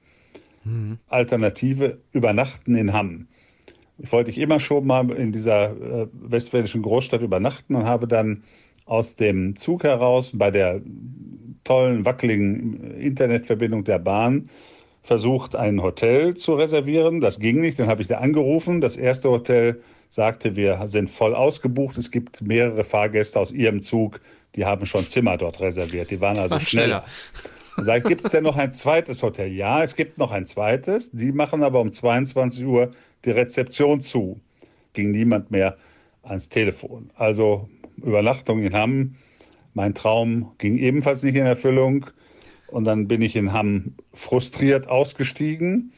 Mhm. 0.65 0.99
Alternative 1.09 1.99
übernachten 2.13 2.75
in 2.75 2.93
Hamm. 2.93 3.29
Ich 3.99 4.11
wollte 4.13 4.31
ich 4.31 4.39
immer 4.39 4.59
schon 4.59 4.87
mal 4.87 5.11
in 5.11 5.31
dieser 5.31 5.71
äh, 5.71 6.07
westfälischen 6.13 6.83
Großstadt 6.83 7.21
übernachten 7.21 7.77
und 7.77 7.85
habe 7.85 8.09
dann 8.09 8.43
aus 8.87 9.15
dem 9.15 9.57
Zug 9.57 9.85
heraus 9.85 10.33
bei 10.35 10.51
der 10.51 10.81
tollen, 11.65 12.05
wackeligen 12.05 12.95
Internetverbindung 12.95 13.85
der 13.85 13.99
Bahn 13.99 14.49
versucht, 15.03 15.57
ein 15.57 15.83
Hotel 15.83 16.35
zu 16.35 16.55
reservieren. 16.55 17.21
Das 17.21 17.39
ging 17.39 17.61
nicht. 17.61 17.79
Dann 17.79 17.89
habe 17.89 18.03
ich 18.03 18.09
da 18.09 18.19
angerufen. 18.19 18.81
Das 18.81 18.97
erste 18.97 19.31
Hotel 19.31 19.81
sagte, 20.11 20.57
wir 20.57 20.87
sind 20.87 21.11
voll 21.11 21.35
ausgebucht. 21.35 21.97
Es 21.97 22.11
gibt 22.11 22.43
mehrere 22.43 22.85
Fahrgäste 22.85 23.39
aus 23.39 23.53
ihrem 23.53 23.81
Zug, 23.81 24.21
die 24.57 24.65
haben 24.65 24.85
schon 24.85 25.07
Zimmer 25.07 25.37
dort 25.37 25.61
reserviert. 25.61 26.11
Die 26.11 26.21
waren 26.21 26.39
also 26.39 26.59
schneller. 26.59 27.05
schneller. 27.77 27.87
Sag, 27.87 28.05
gibt 28.05 28.25
es 28.25 28.33
denn 28.33 28.45
noch 28.45 28.57
ein 28.57 28.73
zweites 28.73 29.23
Hotel? 29.23 29.53
Ja, 29.53 29.83
es 29.83 29.95
gibt 29.95 30.19
noch 30.19 30.33
ein 30.33 30.47
zweites. 30.47 31.11
Die 31.13 31.33
machen 31.33 31.63
aber 31.63 31.81
um 31.81 31.93
22 31.93 32.65
Uhr 32.65 32.91
die 33.25 33.31
Rezeption 33.31 34.01
zu. 34.01 34.41
Ging 34.93 35.13
niemand 35.13 35.51
mehr 35.51 35.77
ans 36.23 36.49
Telefon. 36.49 37.11
Also 37.15 37.69
Übernachtung 37.97 38.63
in 38.63 38.75
Hamm. 38.75 39.15
Mein 39.75 39.95
Traum 39.95 40.51
ging 40.59 40.79
ebenfalls 40.79 41.23
nicht 41.23 41.37
in 41.37 41.47
Erfüllung. 41.47 42.07
Und 42.71 42.85
dann 42.85 43.09
bin 43.09 43.23
ich 43.23 43.37
in 43.37 43.53
Hamm 43.53 43.95
frustriert 44.13 44.89
ausgestiegen. 44.89 45.93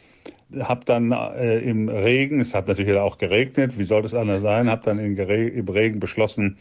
Habe 0.60 0.84
dann 0.84 1.12
äh, 1.12 1.58
im 1.60 1.88
Regen, 1.88 2.40
es 2.40 2.54
hat 2.54 2.68
natürlich 2.68 2.96
auch 2.96 3.18
geregnet, 3.18 3.78
wie 3.78 3.84
soll 3.84 4.02
das 4.02 4.14
anders 4.14 4.42
sein, 4.42 4.68
habe 4.68 4.82
dann 4.84 4.98
im 4.98 5.16
Regen 5.68 6.00
beschlossen, 6.00 6.58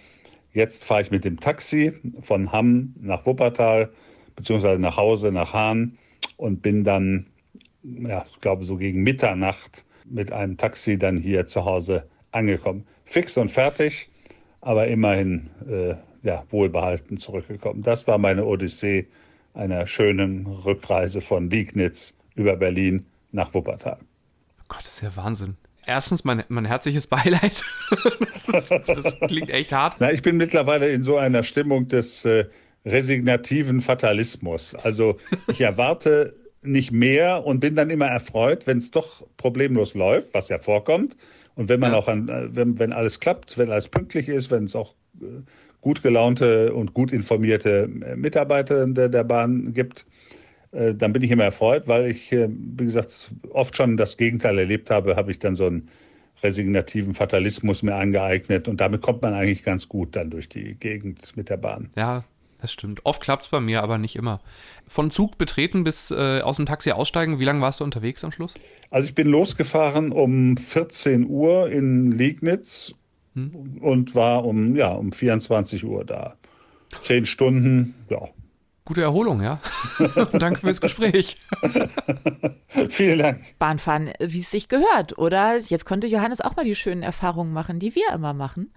jetzt 0.54 0.86
fahre 0.86 1.02
ich 1.02 1.12
mit 1.12 1.26
dem 1.26 1.40
Taxi 1.40 1.94
von 2.22 2.52
Hamm 2.52 2.94
nach 3.02 3.26
Wuppertal 3.26 3.90
beziehungsweise 4.36 4.80
nach 4.80 4.98
Hause, 4.98 5.32
nach 5.32 5.54
Hahn 5.54 5.98
und 6.38 6.62
bin 6.62 6.84
dann, 6.84 7.26
ja, 7.84 8.24
ich 8.32 8.40
glaube, 8.40 8.66
so 8.66 8.78
gegen 8.78 9.04
Mitternacht 9.04 9.86
mit 10.06 10.32
einem 10.32 10.58
Taxi 10.58 10.98
dann 10.98 11.18
hier 11.18 11.46
zu 11.46 11.66
Hause 11.66 12.08
angekommen. 12.32 12.86
Fix 13.06 13.38
und 13.38 13.52
fertig, 13.52 14.10
aber 14.62 14.88
immerhin 14.88 15.50
äh, 15.70 15.96
ja, 16.24 16.44
wohlbehalten 16.50 17.18
zurückgekommen. 17.18 17.82
Das 17.82 18.08
war 18.08 18.18
meine 18.18 18.46
Odyssee 18.46 19.08
einer 19.54 19.88
schönen 19.88 20.46
Rückreise 20.46 21.22
von 21.22 21.50
Liegnitz 21.50 22.16
über 22.36 22.56
Berlin 22.56 23.06
nach 23.32 23.54
Wuppertal. 23.54 23.98
Oh 24.62 24.64
Gott, 24.68 24.82
das 24.84 24.96
ist 24.96 25.02
ja 25.02 25.16
Wahnsinn. 25.16 25.58
Erstens 25.86 26.24
mein, 26.24 26.44
mein 26.50 26.66
herzliches 26.66 27.08
Beileid. 27.08 27.64
das, 28.20 28.50
ist, 28.50 28.72
das, 28.72 29.20
klingt 29.22 29.50
echt 29.50 29.72
hart. 29.72 29.98
Na, 30.00 30.12
ich 30.12 30.22
bin 30.22 30.38
mittlerweile 30.38 30.90
in 30.90 31.02
so 31.02 31.18
einer 31.18 31.44
Stimmung 31.44 31.88
des 31.88 32.24
äh, 32.26 32.46
resignativen 32.86 33.82
Fatalismus. 33.82 34.76
Also 34.76 35.18
ich 35.50 35.62
erwarte 35.62 36.36
nicht 36.62 36.92
mehr 36.92 37.46
und 37.46 37.60
bin 37.60 37.76
dann 37.76 37.90
immer 37.90 38.08
erfreut, 38.08 38.68
wenn 38.68 38.78
es 38.78 38.92
doch 38.92 39.26
problemlos 39.38 39.96
läuft, 39.96 40.34
was 40.34 40.50
ja 40.50 40.60
vorkommt. 40.60 41.18
Und 41.56 41.70
wenn 41.70 41.80
man 41.80 41.92
ja. 41.92 41.98
auch 41.98 42.08
an, 42.08 42.30
äh, 42.30 42.56
wenn, 42.56 42.80
wenn 42.80 42.94
alles 42.94 43.20
klappt, 43.20 43.58
wenn 43.58 43.72
alles 43.72 43.88
pünktlich 43.88 44.28
ist, 44.28 44.52
wenn 44.52 44.66
es 44.66 44.76
auch 44.76 44.94
äh, 45.22 45.26
gut 45.82 46.04
gelaunte 46.04 46.74
und 46.74 46.94
gut 46.94 47.12
informierte 47.12 47.90
äh, 48.06 48.16
Mitarbeiter 48.16 48.88
der 48.88 49.24
Bahn 49.24 49.74
gibt, 49.74 50.06
dann 50.74 51.12
bin 51.12 51.22
ich 51.22 51.32
immer 51.32 51.44
erfreut, 51.44 51.90
weil 51.90 52.10
ich, 52.10 52.32
wie 52.32 52.86
gesagt, 52.86 53.34
oft 53.50 53.76
schon 53.76 53.98
das 53.98 54.16
Gegenteil 54.16 54.58
erlebt 54.58 54.90
habe, 54.90 55.18
habe 55.18 55.30
ich 55.30 55.38
dann 55.38 55.54
so 55.54 55.66
einen 55.66 55.90
resignativen 56.44 57.14
Fatalismus 57.14 57.84
mir 57.84 57.96
angeeignet 57.96 58.68
und 58.68 58.80
damit 58.80 59.02
kommt 59.02 59.22
man 59.22 59.34
eigentlich 59.34 59.64
ganz 59.64 59.90
gut 59.90 60.16
dann 60.16 60.30
durch 60.30 60.50
die 60.50 60.76
Gegend 60.76 61.36
mit 61.36 61.50
der 61.50 61.58
Bahn. 61.58 61.90
Ja, 61.98 62.24
das 62.62 62.72
stimmt. 62.72 63.02
Oft 63.06 63.22
klappt 63.22 63.44
es 63.44 63.50
bei 63.50 63.60
mir, 63.60 63.82
aber 63.82 63.98
nicht 63.98 64.16
immer. 64.16 64.40
Von 64.88 65.10
Zug 65.10 65.38
betreten 65.38 65.84
bis 65.84 66.12
äh, 66.12 66.42
aus 66.42 66.58
dem 66.58 66.66
Taxi 66.66 66.92
aussteigen, 66.92 67.40
wie 67.40 67.44
lange 67.44 67.62
warst 67.62 67.80
du 67.80 67.84
unterwegs 67.84 68.24
am 68.24 68.32
Schluss? 68.32 68.54
Also 68.92 69.08
ich 69.08 69.16
bin 69.16 69.28
losgefahren 69.28 70.12
um 70.12 70.58
14 70.58 71.28
Uhr 71.28 71.70
in 71.72 72.12
Liegnitz 72.12 72.94
und 73.36 74.16
war 74.16 74.46
um, 74.46 74.76
ja, 74.76 74.90
um 74.90 75.12
24 75.12 75.86
Uhr 75.86 76.04
da. 76.06 76.36
Zehn 77.02 77.26
Stunden, 77.26 77.96
ja, 78.10 78.28
Gute 78.84 79.04
Erholung, 79.04 79.42
ja. 79.42 79.60
Und 80.00 80.34
danke 80.42 80.60
fürs 80.60 80.82
Gespräch. 80.82 81.38
Vielen 82.90 83.20
Dank. 83.20 83.42
Bahnfahren, 83.60 84.12
wie 84.20 84.40
es 84.40 84.50
sich 84.50 84.70
gehört, 84.70 85.18
oder? 85.20 85.58
Jetzt 85.58 85.86
konnte 85.86 86.08
Johannes 86.08 86.42
auch 86.42 86.56
mal 86.56 86.66
die 86.66 86.76
schönen 86.76 87.04
Erfahrungen 87.04 87.54
machen, 87.54 87.78
die 87.78 87.94
wir 87.94 88.12
immer 88.12 88.34
machen. 88.34 88.72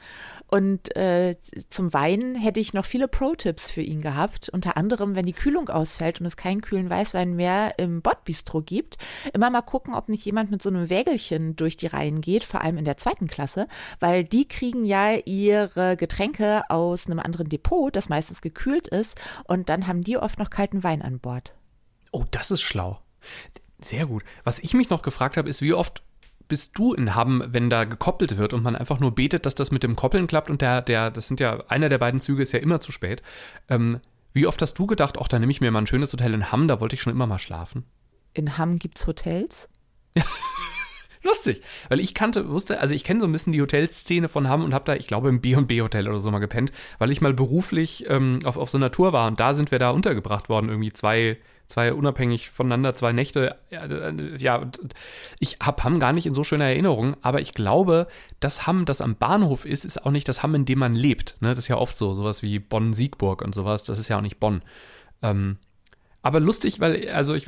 Und 0.54 0.94
äh, 0.94 1.34
zum 1.68 1.92
Weinen 1.94 2.36
hätte 2.36 2.60
ich 2.60 2.74
noch 2.74 2.84
viele 2.84 3.08
Pro-Tipps 3.08 3.70
für 3.70 3.80
ihn 3.80 4.02
gehabt. 4.02 4.50
Unter 4.50 4.76
anderem, 4.76 5.16
wenn 5.16 5.26
die 5.26 5.32
Kühlung 5.32 5.68
ausfällt 5.68 6.20
und 6.20 6.26
es 6.26 6.36
keinen 6.36 6.60
kühlen 6.60 6.90
Weißwein 6.90 7.34
mehr 7.34 7.74
im 7.78 8.02
Bordbistro 8.02 8.60
gibt, 8.60 8.98
immer 9.32 9.50
mal 9.50 9.62
gucken, 9.62 9.94
ob 9.94 10.08
nicht 10.08 10.24
jemand 10.24 10.50
mit 10.50 10.62
so 10.62 10.68
einem 10.68 10.90
Wägelchen 10.90 11.56
durch 11.56 11.76
die 11.76 11.86
Reihen 11.86 12.20
geht, 12.20 12.44
vor 12.44 12.60
allem 12.60 12.78
in 12.78 12.84
der 12.84 12.98
zweiten 12.98 13.26
Klasse, 13.26 13.66
weil 14.00 14.22
die 14.22 14.46
kriegen 14.46 14.84
ja 14.84 15.14
ihre 15.24 15.96
Getränke 15.96 16.62
aus 16.68 17.06
einem 17.06 17.18
anderen 17.18 17.48
Depot, 17.48 17.94
das 17.96 18.08
meistens 18.08 18.42
gekühlt 18.42 18.86
ist. 18.86 19.18
Und 19.48 19.70
dann 19.70 19.86
haben 19.86 19.93
die 20.02 20.16
oft 20.18 20.38
noch 20.38 20.50
kalten 20.50 20.82
Wein 20.82 21.02
an 21.02 21.18
Bord. 21.18 21.54
Oh, 22.12 22.24
das 22.30 22.50
ist 22.50 22.62
schlau. 22.62 23.00
Sehr 23.78 24.06
gut. 24.06 24.24
Was 24.44 24.58
ich 24.58 24.74
mich 24.74 24.90
noch 24.90 25.02
gefragt 25.02 25.36
habe, 25.36 25.48
ist, 25.48 25.62
wie 25.62 25.74
oft 25.74 26.02
bist 26.48 26.76
du 26.78 26.92
in 26.94 27.14
Hamm, 27.14 27.42
wenn 27.46 27.70
da 27.70 27.84
gekoppelt 27.84 28.36
wird 28.36 28.52
und 28.52 28.62
man 28.62 28.76
einfach 28.76 29.00
nur 29.00 29.14
betet, 29.14 29.46
dass 29.46 29.54
das 29.54 29.70
mit 29.70 29.82
dem 29.82 29.96
Koppeln 29.96 30.26
klappt 30.26 30.50
und 30.50 30.60
der, 30.60 30.82
der, 30.82 31.10
das 31.10 31.28
sind 31.28 31.40
ja, 31.40 31.58
einer 31.68 31.88
der 31.88 31.98
beiden 31.98 32.20
Züge 32.20 32.42
ist 32.42 32.52
ja 32.52 32.58
immer 32.58 32.80
zu 32.80 32.92
spät. 32.92 33.22
Ähm, 33.68 34.00
wie 34.32 34.46
oft 34.46 34.60
hast 34.60 34.74
du 34.74 34.86
gedacht, 34.86 35.16
ach, 35.18 35.28
da 35.28 35.38
nehme 35.38 35.52
ich 35.52 35.60
mir 35.60 35.70
mal 35.70 35.80
ein 35.80 35.86
schönes 35.86 36.12
Hotel 36.12 36.34
in 36.34 36.50
Hamm, 36.52 36.68
da 36.68 36.80
wollte 36.80 36.96
ich 36.96 37.02
schon 37.02 37.12
immer 37.12 37.26
mal 37.26 37.38
schlafen? 37.38 37.84
In 38.32 38.58
Hamm 38.58 38.78
gibt 38.78 38.98
es 38.98 39.06
Hotels? 39.06 39.68
Ja. 40.16 40.24
Lustig, 41.24 41.62
weil 41.88 42.00
ich 42.00 42.12
kannte, 42.12 42.50
wusste, 42.50 42.80
also 42.80 42.94
ich 42.94 43.02
kenne 43.02 43.20
so 43.20 43.26
ein 43.26 43.32
bisschen 43.32 43.52
die 43.54 43.62
Hotelszene 43.62 44.28
von 44.28 44.46
Hamm 44.48 44.62
und 44.62 44.74
habe 44.74 44.84
da, 44.84 44.94
ich 44.94 45.06
glaube, 45.06 45.30
im 45.30 45.40
B&B 45.40 45.80
Hotel 45.80 46.06
oder 46.06 46.20
so 46.20 46.30
mal 46.30 46.38
gepennt, 46.38 46.70
weil 46.98 47.10
ich 47.10 47.22
mal 47.22 47.32
beruflich 47.32 48.04
ähm, 48.10 48.40
auf, 48.44 48.58
auf 48.58 48.68
so 48.68 48.76
einer 48.76 48.90
Tour 48.90 49.14
war 49.14 49.26
und 49.26 49.40
da 49.40 49.54
sind 49.54 49.70
wir 49.70 49.78
da 49.78 49.88
untergebracht 49.88 50.50
worden, 50.50 50.68
irgendwie 50.68 50.92
zwei, 50.92 51.38
zwei 51.66 51.94
unabhängig 51.94 52.50
voneinander, 52.50 52.94
zwei 52.94 53.12
Nächte. 53.12 53.56
Ja, 53.70 53.86
äh, 53.86 54.12
ich 55.40 55.56
habe 55.62 55.82
Hamm 55.82 55.98
gar 55.98 56.12
nicht 56.12 56.26
in 56.26 56.34
so 56.34 56.44
schöner 56.44 56.66
Erinnerung, 56.66 57.16
aber 57.22 57.40
ich 57.40 57.54
glaube, 57.54 58.06
das 58.40 58.66
Hamm, 58.66 58.84
das 58.84 59.00
am 59.00 59.16
Bahnhof 59.16 59.64
ist, 59.64 59.86
ist 59.86 60.04
auch 60.04 60.10
nicht 60.10 60.28
das 60.28 60.42
Hamm, 60.42 60.54
in 60.54 60.66
dem 60.66 60.78
man 60.78 60.92
lebt. 60.92 61.38
Ne? 61.40 61.48
Das 61.50 61.60
ist 61.60 61.68
ja 61.68 61.78
oft 61.78 61.96
so, 61.96 62.14
sowas 62.14 62.42
wie 62.42 62.58
Bonn-Siegburg 62.58 63.40
und 63.40 63.54
sowas, 63.54 63.84
das 63.84 63.98
ist 63.98 64.08
ja 64.08 64.18
auch 64.18 64.22
nicht 64.22 64.40
Bonn. 64.40 64.60
Ähm, 65.22 65.56
aber 66.20 66.38
lustig, 66.38 66.80
weil, 66.80 67.08
also 67.08 67.32
ich, 67.32 67.46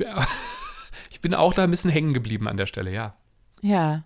ich 1.11 1.21
bin 1.21 1.35
auch 1.35 1.53
da 1.53 1.63
ein 1.63 1.71
bisschen 1.71 1.91
hängen 1.91 2.13
geblieben 2.13 2.47
an 2.47 2.57
der 2.57 2.65
Stelle, 2.65 2.91
ja. 2.91 3.15
Ja. 3.61 4.03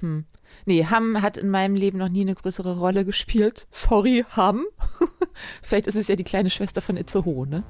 Hm. 0.00 0.24
Nee, 0.64 0.86
Hamm 0.86 1.22
hat 1.22 1.36
in 1.36 1.48
meinem 1.48 1.74
Leben 1.74 1.98
noch 1.98 2.08
nie 2.08 2.22
eine 2.22 2.34
größere 2.34 2.78
Rolle 2.78 3.04
gespielt. 3.04 3.66
Sorry, 3.70 4.24
Hamm. 4.30 4.64
vielleicht 5.62 5.86
ist 5.86 5.96
es 5.96 6.08
ja 6.08 6.16
die 6.16 6.24
kleine 6.24 6.50
Schwester 6.50 6.80
von 6.80 6.96
Itzehoe, 6.96 7.46
ne? 7.46 7.64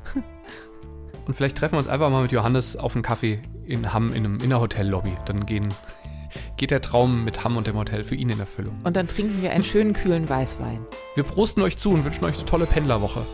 Und 1.27 1.35
vielleicht 1.35 1.59
treffen 1.59 1.75
wir 1.75 1.79
uns 1.79 1.89
einfach 1.89 2.11
mal 2.11 2.23
mit 2.23 2.33
Johannes 2.33 2.77
auf 2.77 2.95
einen 2.95 3.03
Kaffee 3.03 3.43
in 3.65 3.93
Hamm 3.93 4.13
in, 4.13 4.25
einem, 4.25 4.37
in 4.37 4.45
einer 4.45 4.61
Hotellobby. 4.61 5.13
Dann 5.25 5.45
gehen, 5.45 5.69
geht 6.57 6.71
der 6.71 6.81
Traum 6.81 7.25
mit 7.25 7.45
Hamm 7.45 7.57
und 7.57 7.67
dem 7.67 7.77
Hotel 7.77 8.05
für 8.05 8.15
ihn 8.15 8.31
in 8.31 8.39
Erfüllung. 8.39 8.79
Und 8.85 8.97
dann 8.97 9.09
trinken 9.09 9.43
wir 9.43 9.51
einen 9.51 9.65
schönen 9.65 9.93
kühlen 9.93 10.29
Weißwein. 10.29 10.87
Wir 11.15 11.25
prosten 11.25 11.63
euch 11.63 11.77
zu 11.77 11.91
und 11.91 12.05
wünschen 12.05 12.25
euch 12.25 12.37
eine 12.37 12.45
tolle 12.45 12.67
Pendlerwoche. 12.67 13.27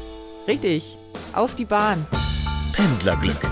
Richtig. 0.48 0.96
Auf 1.34 1.54
die 1.54 1.66
Bahn. 1.66 2.06
Pendlerglück. 2.72 3.48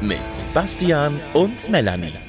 Mit 0.00 0.18
Bastian 0.54 1.18
und 1.34 1.68
Melanie. 1.70 2.27